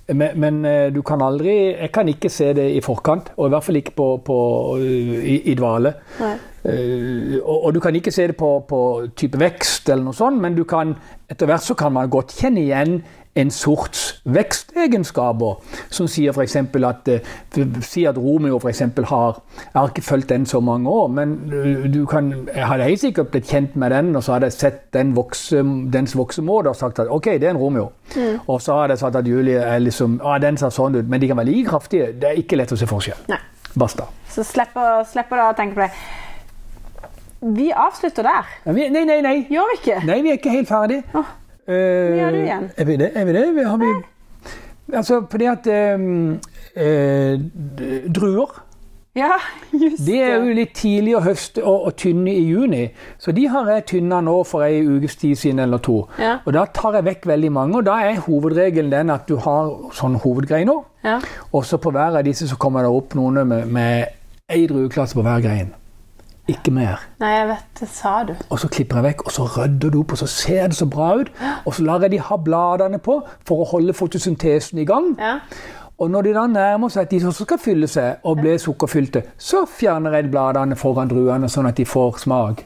Men, 0.09 0.39
men 0.39 0.59
uh, 0.67 0.95
du 0.95 1.01
kan 1.07 1.23
aldri 1.23 1.53
Jeg 1.75 1.91
kan 1.95 2.09
ikke 2.09 2.31
se 2.31 2.53
det 2.55 2.67
i 2.75 2.83
forkant, 2.83 3.33
og 3.37 3.49
i 3.49 3.55
hvert 3.55 3.67
fall 3.67 3.81
ikke 3.81 3.95
på, 3.99 4.09
på, 4.27 4.39
eh, 4.81 5.17
i, 5.35 5.37
i 5.53 5.55
dvale. 5.59 5.93
Nei. 6.21 6.37
Eh, 6.67 7.37
og, 7.43 7.65
og 7.65 7.75
du 7.75 7.81
kan 7.81 7.95
ikke 7.95 8.15
se 8.15 8.27
det 8.27 8.37
på, 8.37 8.59
på 8.69 8.81
type 9.17 9.39
vekst, 9.41 9.89
eller 9.89 10.09
noe 10.09 10.17
sånt, 10.17 10.41
men 10.43 10.57
du 10.57 10.65
kan, 10.69 10.97
etter 11.31 11.47
hvert 11.51 11.67
så 11.67 11.79
kan 11.79 11.95
man 11.95 12.11
godt 12.11 12.35
kjenne 12.41 12.65
igjen 12.65 13.01
en 13.37 13.51
sorts 13.53 14.23
vekstegenskaper, 14.25 15.59
som 15.93 16.07
sier 16.09 16.33
f.eks. 16.33 16.57
at 16.57 17.11
eh, 17.13 17.35
Si 17.85 18.07
at 18.09 18.17
Romeo 18.17 18.59
for 18.59 18.71
har 18.71 19.41
Jeg 19.59 19.75
har 19.75 19.89
ikke 19.89 20.03
fulgt 20.03 20.29
den 20.29 20.47
så 20.47 20.61
mange 20.61 20.91
år, 20.91 21.09
men 21.09 21.35
eh, 21.53 21.85
du 21.93 22.07
kan, 22.07 22.33
jeg 22.55 22.67
hadde 22.67 22.89
helt 22.89 23.01
sikkert 23.01 23.31
blitt 23.35 23.47
kjent 23.47 23.77
med 23.77 23.91
den, 23.91 24.17
og 24.17 24.25
så 24.25 24.33
hadde 24.33 24.47
jeg 24.47 24.53
sett 24.53 24.81
den 24.95 25.15
vokse, 25.17 25.63
dens 25.93 26.17
voksemåte 26.17 26.73
og 26.73 26.77
sagt 26.77 26.99
at 26.99 27.13
OK, 27.13 27.25
det 27.25 27.45
er 27.45 27.51
en 27.51 27.61
Romeo. 27.61 27.91
Og 28.47 28.63
så 28.63 28.81
hadde 28.81 28.97
jeg 28.97 29.05
sagt 29.05 29.17
at 29.17 29.29
Julie 29.29 29.61
er 29.61 29.79
liksom 29.79 30.21
ah, 30.25 30.39
den 30.41 30.57
ser 30.57 30.73
sånn 30.73 30.97
ut, 30.97 31.09
men 31.09 31.21
de 31.21 31.29
kan 31.29 31.37
være 31.37 31.51
like 31.53 31.69
kraftige. 31.69 32.15
Det 32.17 32.31
er 32.31 32.41
ikke 32.41 32.57
lett 32.57 32.73
å 32.73 32.81
se 32.81 32.89
forskjell. 32.89 33.27
Nei. 33.29 33.43
Basta. 33.77 34.07
Så 34.33 34.41
slipper, 34.45 35.03
slipper 35.05 35.43
å 35.45 35.51
tenke 35.57 35.77
på 35.77 35.85
det. 35.85 35.91
Vi 37.55 37.71
avslutter 37.77 38.23
der. 38.23 38.73
Vi- 38.73 38.89
Nei, 38.91 39.05
nei, 39.05 39.21
nei. 39.21 39.47
Gjør 39.51 39.69
vi 39.73 39.77
ikke? 39.81 40.07
Nei, 40.07 40.21
vi 40.23 40.29
er 40.31 40.39
ikke 40.41 40.51
helt 40.51 40.69
ferdig. 40.69 41.03
Åh, 41.15 41.25
Eh, 41.69 41.75
gjør 41.75 42.31
du 42.31 42.37
igjen? 42.45 42.71
Er 42.79 42.85
vi 42.85 42.97
det? 42.97 43.09
Er 43.17 43.25
vi 43.25 43.33
det? 43.33 43.67
Har 43.67 43.77
vi, 43.77 43.87
altså, 44.95 45.27
fordi 45.31 45.45
at 45.51 45.67
um, 45.99 46.41
eh, 46.77 47.39
druer 48.15 48.63
Ja, 49.17 49.31
just 49.73 50.05
De 50.07 50.21
er 50.21 50.37
jo 50.45 50.53
litt 50.55 50.75
tidlig 50.77 51.17
å 51.17 51.23
høste 51.25 51.65
og, 51.65 51.87
og 51.89 51.97
tynne 51.97 52.31
i 52.31 52.45
juni, 52.51 52.85
så 53.19 53.33
de 53.35 53.47
har 53.49 53.67
jeg 53.73 53.87
tynna 53.87 54.21
nå 54.23 54.35
for 54.47 54.63
ei 54.63 54.83
ukes 54.85 55.17
tid 55.17 55.35
siden 55.41 55.59
eller 55.65 55.79
to. 55.83 56.05
Ja. 56.21 56.37
Og 56.47 56.53
Da 56.55 56.67
tar 56.67 56.93
jeg 57.01 57.05
vekk 57.09 57.27
veldig 57.33 57.51
mange, 57.53 57.77
og 57.81 57.85
da 57.89 57.97
er 58.11 58.21
hovedregelen 58.29 58.91
den 58.93 59.11
at 59.11 59.27
du 59.27 59.37
har 59.41 59.73
sånn 59.97 60.19
hovedgreiner. 60.23 60.85
Ja. 61.03 61.19
Og 61.53 61.65
så 61.65 61.79
på 61.83 61.91
hver 61.91 62.15
av 62.21 62.23
disse 62.29 62.47
så 62.47 62.57
kommer 62.61 62.83
det 62.87 62.93
opp 62.93 63.15
noen 63.19 63.43
med, 63.49 63.67
med 63.67 64.07
ei 64.53 64.67
drueklasse 64.69 65.17
på 65.17 65.25
hver 65.27 65.41
grein. 65.43 65.73
Ikke 66.47 66.71
mer. 66.71 67.01
Nei, 67.19 67.33
jeg 67.33 67.49
vet 67.49 67.81
det, 67.81 67.89
sa 67.91 68.13
du. 68.27 68.35
Og 68.55 68.61
så 68.63 68.69
klipper 68.71 69.01
jeg 69.01 69.09
vekk, 69.09 69.25
og 69.27 69.35
så 69.35 69.47
rydder 69.51 69.91
du 69.91 69.99
opp, 70.01 70.13
og 70.15 70.21
så 70.21 70.29
ser 70.31 70.71
det 70.71 70.79
så 70.79 70.87
bra 70.87 71.09
ut. 71.19 71.33
Og 71.67 71.75
så 71.75 71.87
lar 71.87 72.05
jeg 72.07 72.15
de 72.15 72.21
ha 72.23 72.39
bladene 72.39 73.01
på 73.03 73.17
for 73.49 73.65
å 73.65 73.67
holde 73.73 73.97
fotosyntesen 73.97 74.79
i 74.79 74.87
gang. 74.87 75.17
Ja. 75.19 75.41
Og 75.99 76.11
når 76.13 76.29
de 76.29 76.37
da 76.37 76.45
nærmer 76.47 76.93
seg 76.93 77.07
at 77.07 77.11
de 77.11 77.23
også 77.27 77.49
skal 77.49 77.59
fylle 77.59 77.89
seg 77.89 78.23
og 78.29 78.39
bli 78.43 78.55
sukkerfylte, 78.61 79.25
så 79.39 79.65
fjerner 79.67 80.19
jeg 80.19 80.31
bladene 80.31 80.77
foran 80.79 81.11
druene, 81.11 81.49
sånn 81.51 81.67
at 81.71 81.81
de 81.81 81.89
får 81.89 82.21
smak 82.27 82.63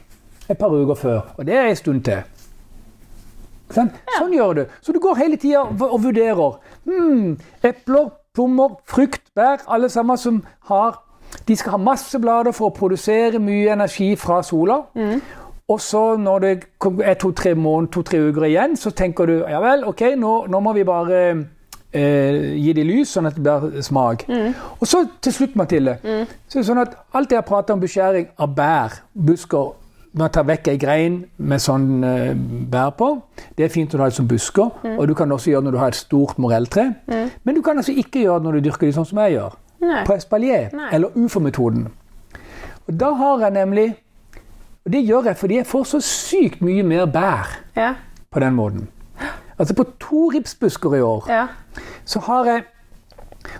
et 0.51 0.57
par 0.59 0.73
uker 0.75 0.95
før. 0.99 1.21
Og 1.37 1.47
det 1.47 1.55
er 1.55 1.69
en 1.71 1.79
stund 1.79 2.03
til. 2.05 2.21
Sånn, 3.71 3.91
sånn 4.17 4.33
gjør 4.35 4.57
du. 4.57 4.65
Så 4.83 4.91
du 4.91 4.99
går 4.99 5.15
hele 5.21 5.39
tida 5.39 5.63
og 5.63 6.01
vurderer. 6.03 6.57
Hmm, 6.83 7.37
epler, 7.63 8.11
plommer, 8.35 8.75
frukt, 8.85 9.23
bær, 9.35 9.63
alle 9.71 9.89
sammen 9.89 10.19
som 10.19 10.41
har 10.67 10.99
De 11.47 11.55
skal 11.55 11.71
ha 11.71 11.77
masse 11.77 12.19
blader 12.19 12.51
for 12.51 12.69
å 12.69 12.75
produsere 12.75 13.39
mye 13.39 13.71
energi 13.73 14.15
fra 14.19 14.41
sola. 14.43 14.81
Og 15.71 15.79
så 15.79 16.15
når 16.19 16.39
det 16.39 16.51
er 17.05 17.13
to-tre 17.15 17.53
måneder, 17.55 17.91
to-tre 17.91 18.19
uker 18.19 18.43
igjen, 18.49 18.75
så 18.77 18.91
tenker 18.91 19.25
du 19.25 19.33
ja 19.47 19.59
vel, 19.63 19.85
ok, 19.87 20.01
nå, 20.19 20.31
nå 20.51 20.59
må 20.59 20.73
vi 20.75 20.83
bare 20.83 21.19
eh, 21.93 22.57
gi 22.59 22.73
det 22.75 22.83
lys, 22.87 23.13
sånn 23.15 23.29
at 23.29 23.37
det 23.37 23.43
blir 23.45 23.81
smak. 23.85 24.25
Og 24.79 24.87
så 24.87 25.05
til 25.23 25.31
slutt, 25.33 25.55
Mathilde, 25.55 25.97
så 26.47 26.57
er 26.59 26.61
det 26.61 26.67
sånn 26.67 26.81
at 26.83 26.97
alt 27.15 27.31
jeg 27.31 27.47
prater 27.47 27.73
om 27.77 27.79
beskjæring 27.83 28.27
av 28.37 28.51
bær, 28.57 28.99
busker 29.13 29.77
Man 30.13 30.27
tar 30.29 30.43
vekk 30.43 30.65
ei 30.67 30.75
grein 30.75 31.13
med 31.39 31.61
sånn 31.63 32.03
eh, 32.03 32.33
bær 32.67 32.89
på. 32.99 33.07
Det 33.55 33.63
er 33.63 33.69
fint 33.71 33.93
å 33.95 34.01
ha 34.01 34.09
det 34.09 34.17
som 34.17 34.27
busker. 34.27 34.67
Og 34.97 35.05
du 35.07 35.13
kan 35.15 35.31
også 35.31 35.53
gjøre 35.53 35.61
det 35.61 35.69
når 35.69 35.71
du 35.71 35.79
har 35.79 35.93
et 35.93 35.95
stort 36.01 36.35
morelltre. 36.37 36.83
Men 37.47 37.55
du 37.55 37.61
kan 37.63 37.77
altså 37.79 37.93
ikke 37.95 38.25
gjøre 38.25 38.41
det 38.41 38.49
når 38.49 38.57
du 38.59 38.65
dyrker 38.65 38.89
det 38.89 38.95
sånn 38.97 39.07
som 39.07 39.21
jeg 39.23 39.37
gjør. 39.37 39.55
Nei. 39.81 40.03
På 40.05 40.13
espalier, 40.13 40.69
Nei. 40.73 40.89
eller 40.93 41.07
UFO-metoden. 41.17 41.87
Og 42.87 42.99
da 42.99 43.13
har 43.13 43.39
jeg 43.39 43.51
nemlig 43.51 43.95
Og 44.85 44.91
det 44.93 45.03
gjør 45.07 45.23
jeg 45.25 45.37
fordi 45.37 45.55
jeg 45.55 45.65
får 45.69 45.83
så 45.85 45.99
sykt 46.01 46.61
mye 46.61 46.83
mer 46.83 47.05
bær 47.05 47.47
Ja. 47.77 47.93
på 48.31 48.39
den 48.39 48.53
måten. 48.55 48.87
Altså 49.59 49.75
på 49.75 49.83
to 49.99 50.27
ripsbusker 50.33 50.95
i 50.95 51.01
år 51.01 51.25
Ja. 51.29 51.47
så 52.05 52.19
har 52.19 52.45
jeg 52.45 52.63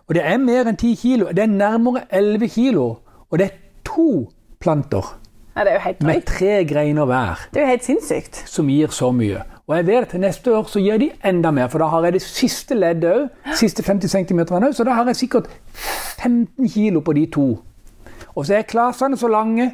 Og 0.10 0.16
det 0.16 0.22
er 0.26 0.38
mer 0.38 0.64
enn 0.70 0.78
10 0.78 0.96
kilo. 0.96 1.28
Det 1.28 1.40
er 1.40 1.46
nærmere 1.48 2.02
11 2.12 2.48
kilo. 2.50 2.96
Og 3.32 3.40
det 3.40 3.46
er 3.52 3.56
to 3.86 4.32
planter 4.60 5.18
ja. 5.56 5.64
Det 5.64 5.70
er 5.70 5.74
jo 5.74 5.80
helt 5.80 6.04
med 6.04 6.22
tre 6.26 6.66
greiner 6.66 7.06
hver 7.06 7.40
Det 7.54 7.58
er 7.62 7.66
jo 7.66 7.68
helt 7.68 7.84
sinnssykt. 7.84 8.44
som 8.46 8.68
gir 8.68 8.88
så 8.88 9.12
mye. 9.12 9.42
Og 9.72 9.78
jeg 9.78 9.88
vet 9.88 10.14
at 10.14 10.20
neste 10.20 10.52
år 10.52 10.66
så 10.68 10.82
gjør 10.84 10.98
de 11.00 11.06
enda 11.26 11.52
mer, 11.56 11.70
for 11.72 11.80
da 11.80 11.86
har 11.88 12.04
jeg 12.04 12.18
det 12.18 12.22
siste 12.26 12.76
leddet 12.76 13.08
òg. 13.08 13.54
Siste 13.56 13.86
50 13.88 14.12
cm 14.12 14.42
òg. 14.44 14.66
Så 14.76 14.84
da 14.84 14.98
har 14.98 15.08
jeg 15.08 15.16
sikkert 15.16 15.48
15 16.20 16.68
kilo 16.74 17.00
på 17.00 17.16
de 17.16 17.24
to. 17.32 17.46
Og 18.36 18.46
så 18.46 18.58
er 18.58 18.68
klasene 18.68 19.16
så 19.18 19.30
lange 19.32 19.70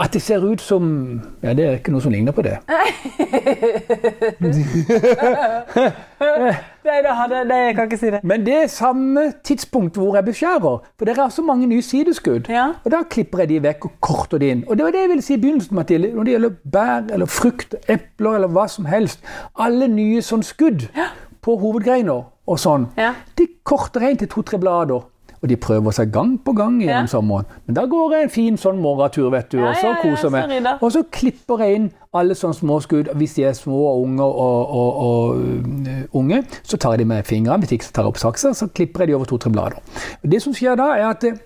at 0.00 0.12
det 0.12 0.22
ser 0.22 0.44
ut 0.44 0.60
som 0.60 1.20
Ja, 1.42 1.54
det 1.54 1.64
er 1.64 1.72
ikke 1.78 1.92
noe 1.92 2.00
som 2.00 2.12
ligner 2.12 2.32
på 2.32 2.42
det. 2.42 2.58
Nei, 2.68 2.90
det, 7.04 7.12
hadde, 7.18 7.44
nei, 7.48 7.58
jeg 7.66 7.74
kan 7.76 7.84
ikke 7.84 7.98
si 8.00 8.10
det. 8.14 8.20
Men 8.24 8.46
det 8.46 8.54
er 8.62 8.66
samme 8.72 9.32
tidspunkt 9.44 9.96
hvor 10.00 10.14
jeg 10.16 10.24
beskjærer. 10.24 10.76
For 10.98 11.04
det 11.04 11.18
er 11.18 11.28
så 11.28 11.42
mange 11.44 11.66
nye 11.68 11.82
sideskudd. 11.84 12.48
Ja. 12.48 12.66
Og 12.84 12.90
da 12.94 12.98
klipper 13.10 13.38
jeg 13.44 13.48
de 13.52 13.62
vekk 13.68 13.80
og 13.90 13.92
korter 14.00 14.38
de 14.40 14.46
inn. 14.54 14.64
Og 14.68 14.76
det 14.76 14.84
var 14.84 14.90
det 14.96 15.04
jeg 15.04 15.12
ville 15.12 15.26
si 15.26 15.34
i 15.36 15.42
begynnelsen, 15.42 15.76
Mathilde. 15.76 16.08
Når 16.14 16.22
det 16.24 16.32
gjelder 16.36 16.52
bær 16.72 17.00
eller 17.12 17.26
frukt, 17.26 17.70
epler 17.88 18.32
eller 18.40 18.48
hva 18.56 18.66
som 18.72 18.84
helst. 18.88 19.18
Alle 19.60 19.86
nye 19.88 20.22
sånn 20.24 20.42
skudd 20.46 20.80
på 21.44 21.50
hovedgreiner 21.60 22.20
og 22.50 22.58
sånn. 22.60 22.88
Ja. 22.98 23.14
De 23.38 23.46
korter 23.64 24.04
inn 24.08 24.18
til 24.20 24.30
to-tre 24.32 24.58
blader. 24.60 25.06
Og 25.42 25.48
de 25.48 25.56
prøver 25.56 25.90
seg 25.96 26.10
gang 26.12 26.34
på 26.44 26.52
gang 26.52 26.74
gjennom 26.82 27.06
Ja. 27.06 27.06
sommeren. 27.08 27.44
Men 27.66 27.74
da 27.74 27.86
går 27.86 28.12
jeg 28.12 28.22
en 28.22 28.30
fin 28.30 28.56
sånn 28.60 28.76
morgentur, 28.82 29.30
vet 29.32 29.48
du, 29.52 29.58
Ja, 29.58 29.70
og 29.70 29.76
så 29.76 29.86
ja, 29.86 29.94
ja, 29.96 30.02
koser 30.02 30.28
så 30.28 30.30
meg. 30.30 30.48
rydder. 30.50 30.78
Og 30.82 30.92
så 30.92 31.02
klipper 31.10 31.58
jeg 31.64 31.74
inn 31.74 31.90
alle 32.14 32.34
sånne 32.34 32.54
små 32.58 32.80
skudd. 32.82 33.08
Hvis 33.16 33.34
de 33.34 33.44
er 33.44 33.52
små 33.52 33.78
og 33.88 34.02
unge, 34.02 34.22
og, 34.22 34.70
og, 34.70 34.96
og 34.96 35.36
øh, 35.40 36.04
unge, 36.12 36.42
så 36.62 36.76
tar 36.76 36.90
jeg 36.92 36.98
de 36.98 37.04
med 37.04 37.24
fingrene. 37.24 37.58
Hvis 37.64 37.72
ikke 37.72 37.84
så 37.84 37.92
tar 37.92 38.02
jeg 38.02 38.08
opp 38.08 38.18
saksa, 38.18 38.52
så 38.52 38.66
klipper 38.68 39.00
jeg 39.00 39.08
de 39.08 39.14
over 39.14 39.24
to-tre 39.24 39.50
blader. 39.50 39.80
Det 40.22 40.42
som 40.42 40.52
skjer 40.52 40.76
da, 40.76 40.90
er 40.98 41.08
at 41.08 41.24
eh, 41.24 41.38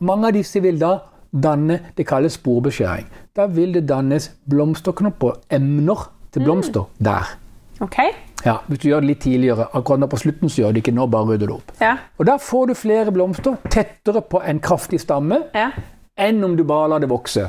mange 0.00 0.26
av 0.26 0.32
disse 0.32 0.60
vil 0.62 0.78
da 0.80 0.98
danne 1.34 1.80
Det 1.96 2.06
kalles 2.06 2.32
sporbeskjæring. 2.32 3.06
Da 3.36 3.46
vil 3.46 3.72
det 3.74 3.86
dannes 3.88 4.30
blomsterknopper, 4.50 5.32
emner 5.50 6.10
til 6.32 6.42
blomster, 6.44 6.84
der. 6.98 7.36
OK. 7.80 7.96
Ja, 8.44 8.58
Hvis 8.68 8.78
du 8.82 8.88
gjør 8.90 9.00
det 9.00 9.08
litt 9.08 9.20
tidligere, 9.24 9.68
akkurat 9.72 10.00
nå 10.02 10.06
på 10.12 10.18
slutten, 10.20 10.50
så 10.52 10.60
gjør 10.62 10.74
det 10.76 10.82
ikke 10.84 10.92
nå, 10.94 11.06
bare 11.10 11.30
rydder 11.32 11.48
du 11.48 11.54
opp. 11.54 11.72
Ja. 11.80 11.94
Og 12.18 12.26
Da 12.28 12.36
får 12.36 12.66
du 12.68 12.74
flere 12.74 13.12
blomster 13.12 13.56
tettere 13.72 14.20
på 14.20 14.42
en 14.44 14.60
kraftig 14.60 15.00
stamme 15.00 15.44
Ja. 15.54 15.70
enn 16.18 16.44
om 16.44 16.56
du 16.56 16.64
bare 16.64 16.88
lar 16.88 17.00
det 17.00 17.08
vokse. 17.08 17.48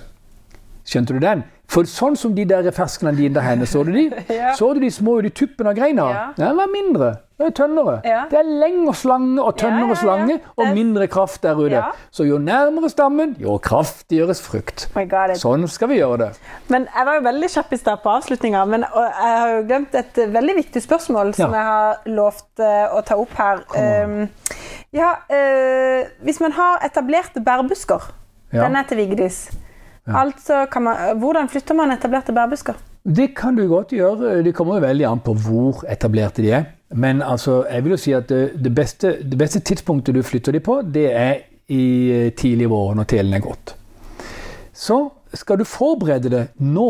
Skjønte 0.85 1.13
du 1.13 1.19
den? 1.19 1.43
For 1.75 1.87
sånn 1.89 2.15
som 2.15 2.31
de 2.35 2.45
der 2.47 2.71
ferskene 2.71 3.11
dine 3.17 3.35
der 3.35 3.43
henne, 3.43 3.67
så 3.67 3.83
du 3.83 3.91
de? 3.91 4.07
Ja. 4.35 4.53
Så 4.55 4.73
du 4.73 4.79
de 4.83 4.91
små 4.91 5.19
ute 5.19 5.29
i 5.29 5.35
tuppen 5.35 5.67
av 5.67 5.75
greina? 5.77 6.09
Ja. 6.13 6.25
Den 6.37 6.57
var 6.57 6.71
mindre. 6.71 7.13
Det 7.35 7.49
er 7.49 7.51
tønnere. 7.51 7.93
Ja. 8.07 8.21
Det 8.31 8.37
er 8.39 8.47
lengre 8.47 8.93
slange 8.95 9.43
og 9.43 9.57
tønnere 9.59 9.91
Ja, 9.91 9.95
slange 9.99 10.37
og 10.55 10.69
mindre 10.71 11.07
kraft 11.11 11.41
der 11.43 11.57
ute. 11.59 11.81
Så 12.15 12.23
jo 12.23 12.37
nærmere 12.39 12.87
stammen, 12.89 13.33
jo 13.43 13.57
kraftigere 13.59 14.31
frukt. 14.39 14.85
Oh 14.95 15.33
Sånn 15.35 15.67
skal 15.67 15.91
vi 15.91 15.97
gjøre 15.99 16.21
det. 16.21 16.29
Men 16.71 16.87
jeg 16.87 17.09
var 17.09 17.19
jo 17.19 17.25
veldig 17.25 17.49
kjapp 17.57 17.75
i 17.75 17.79
stad 17.81 17.99
på 18.05 18.13
avslutninga, 18.13 18.63
men 18.71 18.87
og 18.87 19.03
jeg 19.03 19.35
har 19.41 19.51
jo 19.51 19.67
glemt 19.67 19.99
et 19.99 20.21
eh, 20.23 20.31
veldig 20.31 20.55
viktig 20.61 20.83
spørsmål 20.87 21.35
som 21.35 21.57
jeg 21.59 21.67
har 21.71 22.07
lovt 22.07 22.63
eh, 22.63 22.95
å 22.95 23.03
ta 23.03 23.19
opp 23.19 23.35
her. 23.35 23.65
Um, 23.75 24.15
ja, 24.95 25.11
uh, 25.27 26.07
hvis 26.23 26.39
man 26.39 26.55
har 26.55 26.87
etablerte 26.87 27.43
bærbusker, 27.43 28.11
Ja. 28.53 28.63
den 28.63 28.79
er 28.79 28.87
til 28.87 29.01
Vigdis. 29.03 29.49
Altså, 30.07 30.65
kan 30.71 30.83
man, 30.85 31.17
hvordan 31.17 31.49
flytter 31.49 31.75
man 31.77 31.91
etablerte 31.91 32.33
bærbusker? 32.33 32.73
Det 33.05 33.35
kan 33.37 33.55
du 33.55 33.67
godt 33.67 33.93
gjøre. 33.93 34.43
Det 34.43 34.53
kommer 34.55 34.79
jo 34.79 34.85
veldig 34.85 35.05
an 35.09 35.19
på 35.25 35.33
hvor 35.33 35.83
etablerte 35.89 36.41
de 36.41 36.51
er. 36.51 36.63
Men 36.93 37.21
altså, 37.21 37.63
jeg 37.71 37.83
vil 37.83 37.95
jo 37.95 37.97
si 37.97 38.13
at 38.13 38.29
det, 38.29 38.71
beste, 38.75 39.17
det 39.23 39.37
beste 39.37 39.59
tidspunktet 39.59 40.15
du 40.15 40.21
flytter 40.21 40.51
de 40.53 40.59
på, 40.59 40.79
det 40.93 41.07
er 41.13 41.35
i 41.73 42.11
eh, 42.13 42.31
tidlig 42.37 42.69
vår 42.69 42.93
når 42.95 43.07
telen 43.09 43.33
er 43.33 43.41
gått. 43.41 43.75
Så 44.73 44.99
skal 45.33 45.57
du 45.59 45.65
forberede 45.65 46.29
det 46.29 46.43
nå 46.61 46.89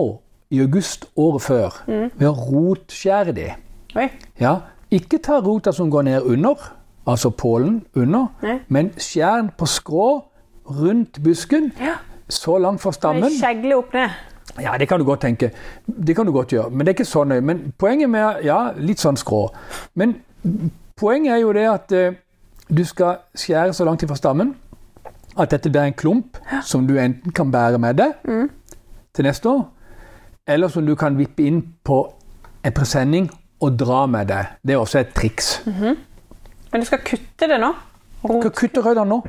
i 0.52 0.60
august 0.62 1.08
året 1.16 1.42
før 1.42 1.78
ved 1.88 2.28
å 2.28 2.34
rotskjære 2.36 3.36
de. 3.36 3.48
Oi. 3.96 4.10
Ja, 4.40 4.58
ikke 4.92 5.20
ta 5.24 5.40
rota 5.42 5.72
som 5.74 5.90
går 5.92 6.06
ned 6.10 6.28
under, 6.28 6.60
altså 7.08 7.32
pålen 7.32 7.80
under, 7.96 8.28
Nei. 8.44 8.60
men 8.68 8.92
skjær 9.00 9.40
den 9.40 9.50
på 9.58 9.68
skrå 9.70 10.10
rundt 10.70 11.22
busken, 11.24 11.72
Ja. 11.80 11.96
Så 12.30 12.58
langt 12.58 12.82
fra 12.82 12.92
stammen. 12.92 13.30
Skjegle 13.32 13.78
opp 13.78 13.94
ned. 13.94 14.10
Ja, 14.62 14.78
det 14.80 14.88
kan 14.88 15.00
du 15.00 15.06
godt 15.06 15.22
tenke. 15.22 15.52
Det 15.86 16.16
kan 16.16 16.26
du 16.26 16.32
godt 16.32 16.54
gjøre. 16.54 16.70
Men 16.72 16.86
det 16.86 16.94
er 16.94 16.98
ikke 17.00 17.06
så 17.10 17.24
nøye. 17.28 17.42
Men 17.42 17.74
poenget 17.78 18.10
med 18.10 18.44
Ja, 18.46 18.72
litt 18.78 19.00
sånn 19.04 19.18
skrå. 19.20 19.50
Men 19.96 20.16
poenget 20.96 21.34
er 21.34 21.42
jo 21.44 21.52
det 21.54 21.66
at 21.70 21.92
eh, 21.92 22.14
du 22.70 22.84
skal 22.86 23.18
skjære 23.36 23.74
så 23.74 23.86
langt 23.86 24.04
ifra 24.04 24.16
stammen 24.16 24.56
at 25.38 25.52
dette 25.52 25.70
blir 25.70 25.82
en 25.90 25.94
klump 25.94 26.38
som 26.64 26.86
du 26.88 26.96
enten 26.98 27.34
kan 27.36 27.52
bære 27.52 27.78
med 27.82 27.98
deg 28.00 28.14
til 29.14 29.26
neste 29.28 29.50
år, 29.52 29.66
eller 30.48 30.72
som 30.72 30.86
du 30.88 30.96
kan 30.96 31.18
vippe 31.20 31.44
inn 31.44 31.60
på 31.84 31.98
en 32.64 32.74
presenning 32.74 33.28
og 33.60 33.76
dra 33.80 34.06
med 34.08 34.30
deg. 34.32 34.54
Det 34.64 34.74
er 34.74 34.80
også 34.80 35.02
et 35.02 35.12
triks. 35.16 35.58
Men 35.66 36.80
du 36.80 36.86
skal 36.88 37.04
kutte 37.04 37.50
det 37.52 37.60
nå? 37.60 37.74
Du 38.24 38.40
skal 38.42 38.52
kutte 38.56 38.82
røttene 38.86 39.10
nå. 39.12 39.20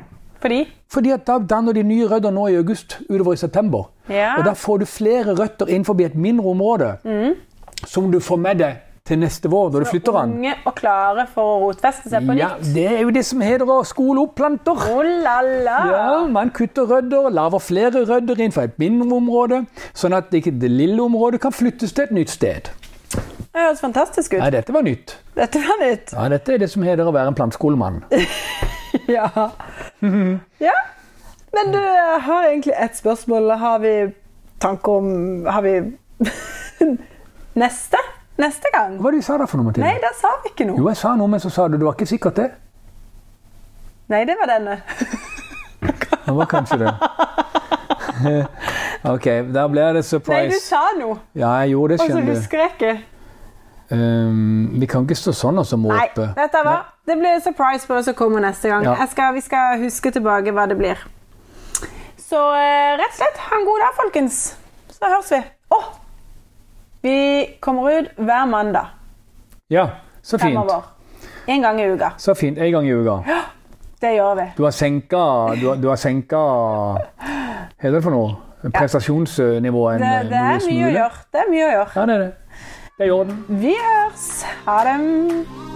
Fordi? 0.41 0.61
Fordi 0.89 1.11
at 1.11 1.25
da 1.27 1.37
danner 1.43 1.75
de 1.75 1.83
nye 1.83 2.07
røtter 2.07 2.31
nå 2.31 2.47
i 2.47 2.55
august 2.55 2.99
utover 3.09 3.33
i 3.35 3.39
september. 3.41 3.89
Ja. 4.09 4.37
Og 4.39 4.45
da 4.47 4.53
får 4.55 4.79
du 4.79 4.85
flere 4.87 5.35
røtter 5.35 5.67
innenfor 5.67 5.99
et 6.05 6.15
mindre 6.15 6.47
område 6.53 6.93
som 7.85 8.11
du 8.11 8.19
får 8.23 8.39
med 8.39 8.61
deg 8.63 8.83
til 9.07 9.19
neste 9.21 9.47
vår 9.51 9.69
når 9.71 9.83
du 9.83 9.87
flytter 9.87 10.15
den. 10.17 10.31
Unge 10.39 10.53
og 10.67 10.73
klare 10.75 11.23
for 11.31 11.51
å 11.53 11.59
rotfeste 11.65 12.09
seg 12.11 12.25
på 12.27 12.33
nytt. 12.35 12.41
Ja, 12.41 12.49
det 12.75 12.85
er 12.91 13.03
jo 13.05 13.11
det 13.15 13.23
som 13.27 13.43
heter 13.43 13.69
å 13.71 13.77
skole 13.87 14.23
opp 14.25 14.33
planter. 14.39 14.79
Oh 14.91 15.03
la 15.03 15.37
la! 15.43 15.77
Ja, 15.91 16.07
Man 16.31 16.51
kutter 16.55 16.87
rødder, 16.89 17.29
lager 17.31 17.63
flere 17.63 18.03
rødder 18.07 18.41
innenfor 18.41 18.67
et 18.67 18.75
mindre 18.79 19.07
område, 19.15 19.61
sånn 19.95 20.15
at 20.17 20.33
ikke 20.35 20.51
det 20.59 20.71
lille 20.71 20.99
området 21.03 21.39
kan 21.43 21.55
flyttes 21.55 21.95
til 21.95 22.07
et 22.07 22.15
nytt 22.19 22.33
sted. 22.35 22.67
Det 23.13 23.63
høres 23.63 23.79
fantastisk 23.81 24.35
ut. 24.35 24.41
Ja, 24.43 24.49
dette 24.53 24.75
var 24.75 24.83
nytt. 24.85 25.15
Dette 25.35 25.63
var 25.63 25.79
nytt. 25.81 26.11
Ja, 26.13 26.27
Dette 26.29 26.53
er 26.57 26.59
det 26.65 26.67
som 26.69 26.83
heter 26.83 27.07
å 27.07 27.15
være 27.15 27.31
en 27.31 27.39
planteskolemann. 27.39 28.03
Ja. 29.07 29.27
ja. 30.67 30.75
Men 31.53 31.71
du, 31.73 31.79
jeg 31.79 32.21
har 32.27 32.43
egentlig 32.51 32.73
ett 32.77 32.97
spørsmål. 32.97 33.51
Har 33.57 33.79
vi 33.79 33.93
tanker 34.61 34.91
om 34.91 35.45
Har 35.45 35.61
vi 35.65 35.73
Neste? 37.63 37.97
Neste 38.37 38.69
gang? 38.73 38.97
Hva 38.99 39.07
var 39.07 39.15
det 39.15 39.23
du 39.23 39.25
sa 39.25 39.37
da 39.41 39.47
for 39.49 39.57
noe, 39.57 39.71
Mathilde? 39.71 39.87
Nei, 39.87 39.97
da 40.03 40.11
sa 40.13 40.35
vi 40.43 40.51
ikke 40.53 40.67
noe. 40.69 40.77
Jo, 40.77 40.89
jeg 40.91 40.99
sa 40.99 41.15
noe, 41.17 41.31
men 41.31 41.41
så 41.41 41.49
sa 41.49 41.65
du 41.67 41.77
det 41.79 41.87
var 41.87 41.97
ikke 41.97 42.09
sikkert 42.09 42.37
det. 42.37 42.51
Nei, 44.13 44.21
det 44.29 44.37
var 44.39 44.53
denne. 44.53 44.81
Det 46.27 46.33
var 46.35 46.45
kanskje 46.51 46.77
det. 46.81 46.89
OK, 49.07 49.25
da 49.53 49.67
blir 49.71 49.93
det 49.95 50.01
Nei, 50.27 50.41
du 50.51 50.57
sa 50.59 50.81
noe, 50.97 51.19
Ja, 51.37 51.53
jeg 51.61 51.69
gjorde 51.71 51.93
det, 51.93 51.99
og 52.01 52.03
så 52.03 52.11
skjønner 52.11 52.25
du. 52.27 52.33
husker 52.35 52.59
jeg 52.59 52.71
ikke. 52.73 52.93
Um, 53.91 54.81
vi 54.81 54.89
kan 54.91 55.05
ikke 55.07 55.15
stå 55.15 55.31
sånn 55.31 55.61
og 55.61 55.67
så 55.69 55.77
Nei, 55.79 56.09
vet 56.17 56.51
du 56.51 56.59
hva? 56.67 56.73
Det 57.07 57.15
blir 57.15 57.39
surprise 57.39 57.87
på 57.87 57.95
hva 57.95 58.01
som 58.03 58.15
kommer 58.19 58.43
neste 58.43 58.67
gang. 58.69 58.83
Ja. 58.83 59.05
Skal, 59.07 59.33
vi 59.37 59.41
skal 59.45 59.79
huske 59.79 60.11
tilbake 60.11 60.51
hva 60.51 60.65
det 60.67 60.75
blir. 60.79 60.99
Så 62.19 62.39
eh, 62.59 62.97
rett 62.99 63.13
og 63.13 63.19
slett, 63.21 63.37
ha 63.47 63.59
en 63.61 63.65
god 63.65 63.79
dag, 63.85 63.93
folkens. 63.95 64.39
Så 64.91 65.07
høres 65.07 65.31
vi. 65.31 65.39
Å! 65.71 65.79
Vi 67.05 67.15
kommer 67.63 67.87
ut 68.01 68.09
hver 68.17 68.45
mandag 68.49 68.89
Ja, 69.71 69.85
så 70.23 70.35
fint. 70.37 70.49
fremover. 70.49 70.81
En 71.47 71.61
gang 71.63 71.79
i 71.79 71.85
uka. 71.93 72.09
Så 72.19 72.33
fint. 72.35 72.57
En 72.57 72.71
gang 72.73 72.87
i 72.87 72.91
uka. 72.91 73.21
Ja, 73.27 73.41
Det 74.01 74.11
gjør 74.15 74.35
vi. 74.35 74.47
Du 74.57 74.63
har 74.63 74.71
senka 74.71 75.21
Du 75.61 75.67
har, 75.69 75.75
du 75.81 75.87
har 75.87 75.95
senka 75.97 76.37
Hva 76.37 77.87
er 77.87 77.91
det 77.95 78.03
for 78.03 78.11
noe? 78.11 78.35
Prestasjonsnivået 78.73 79.95
en 79.95 80.01
Det, 80.01 80.29
det 80.31 80.41
er 80.41 80.59
mye 80.59 80.73
mye 80.73 80.89
å 80.89 80.91
gjøre. 80.97 81.23
Det 81.31 81.41
er 81.45 81.49
mye 81.53 81.63
å 81.63 81.71
gjøre. 81.71 81.89
Ja, 81.95 82.05
det 82.05 82.15
er 82.17 82.25
det. 82.25 82.33
Det 82.97 83.05
er 83.05 83.07
i 83.07 83.15
orden. 83.15 83.39
Vi 83.47 83.73
høres. 83.77 84.27
Ha 84.65 84.77
det. 84.89 85.66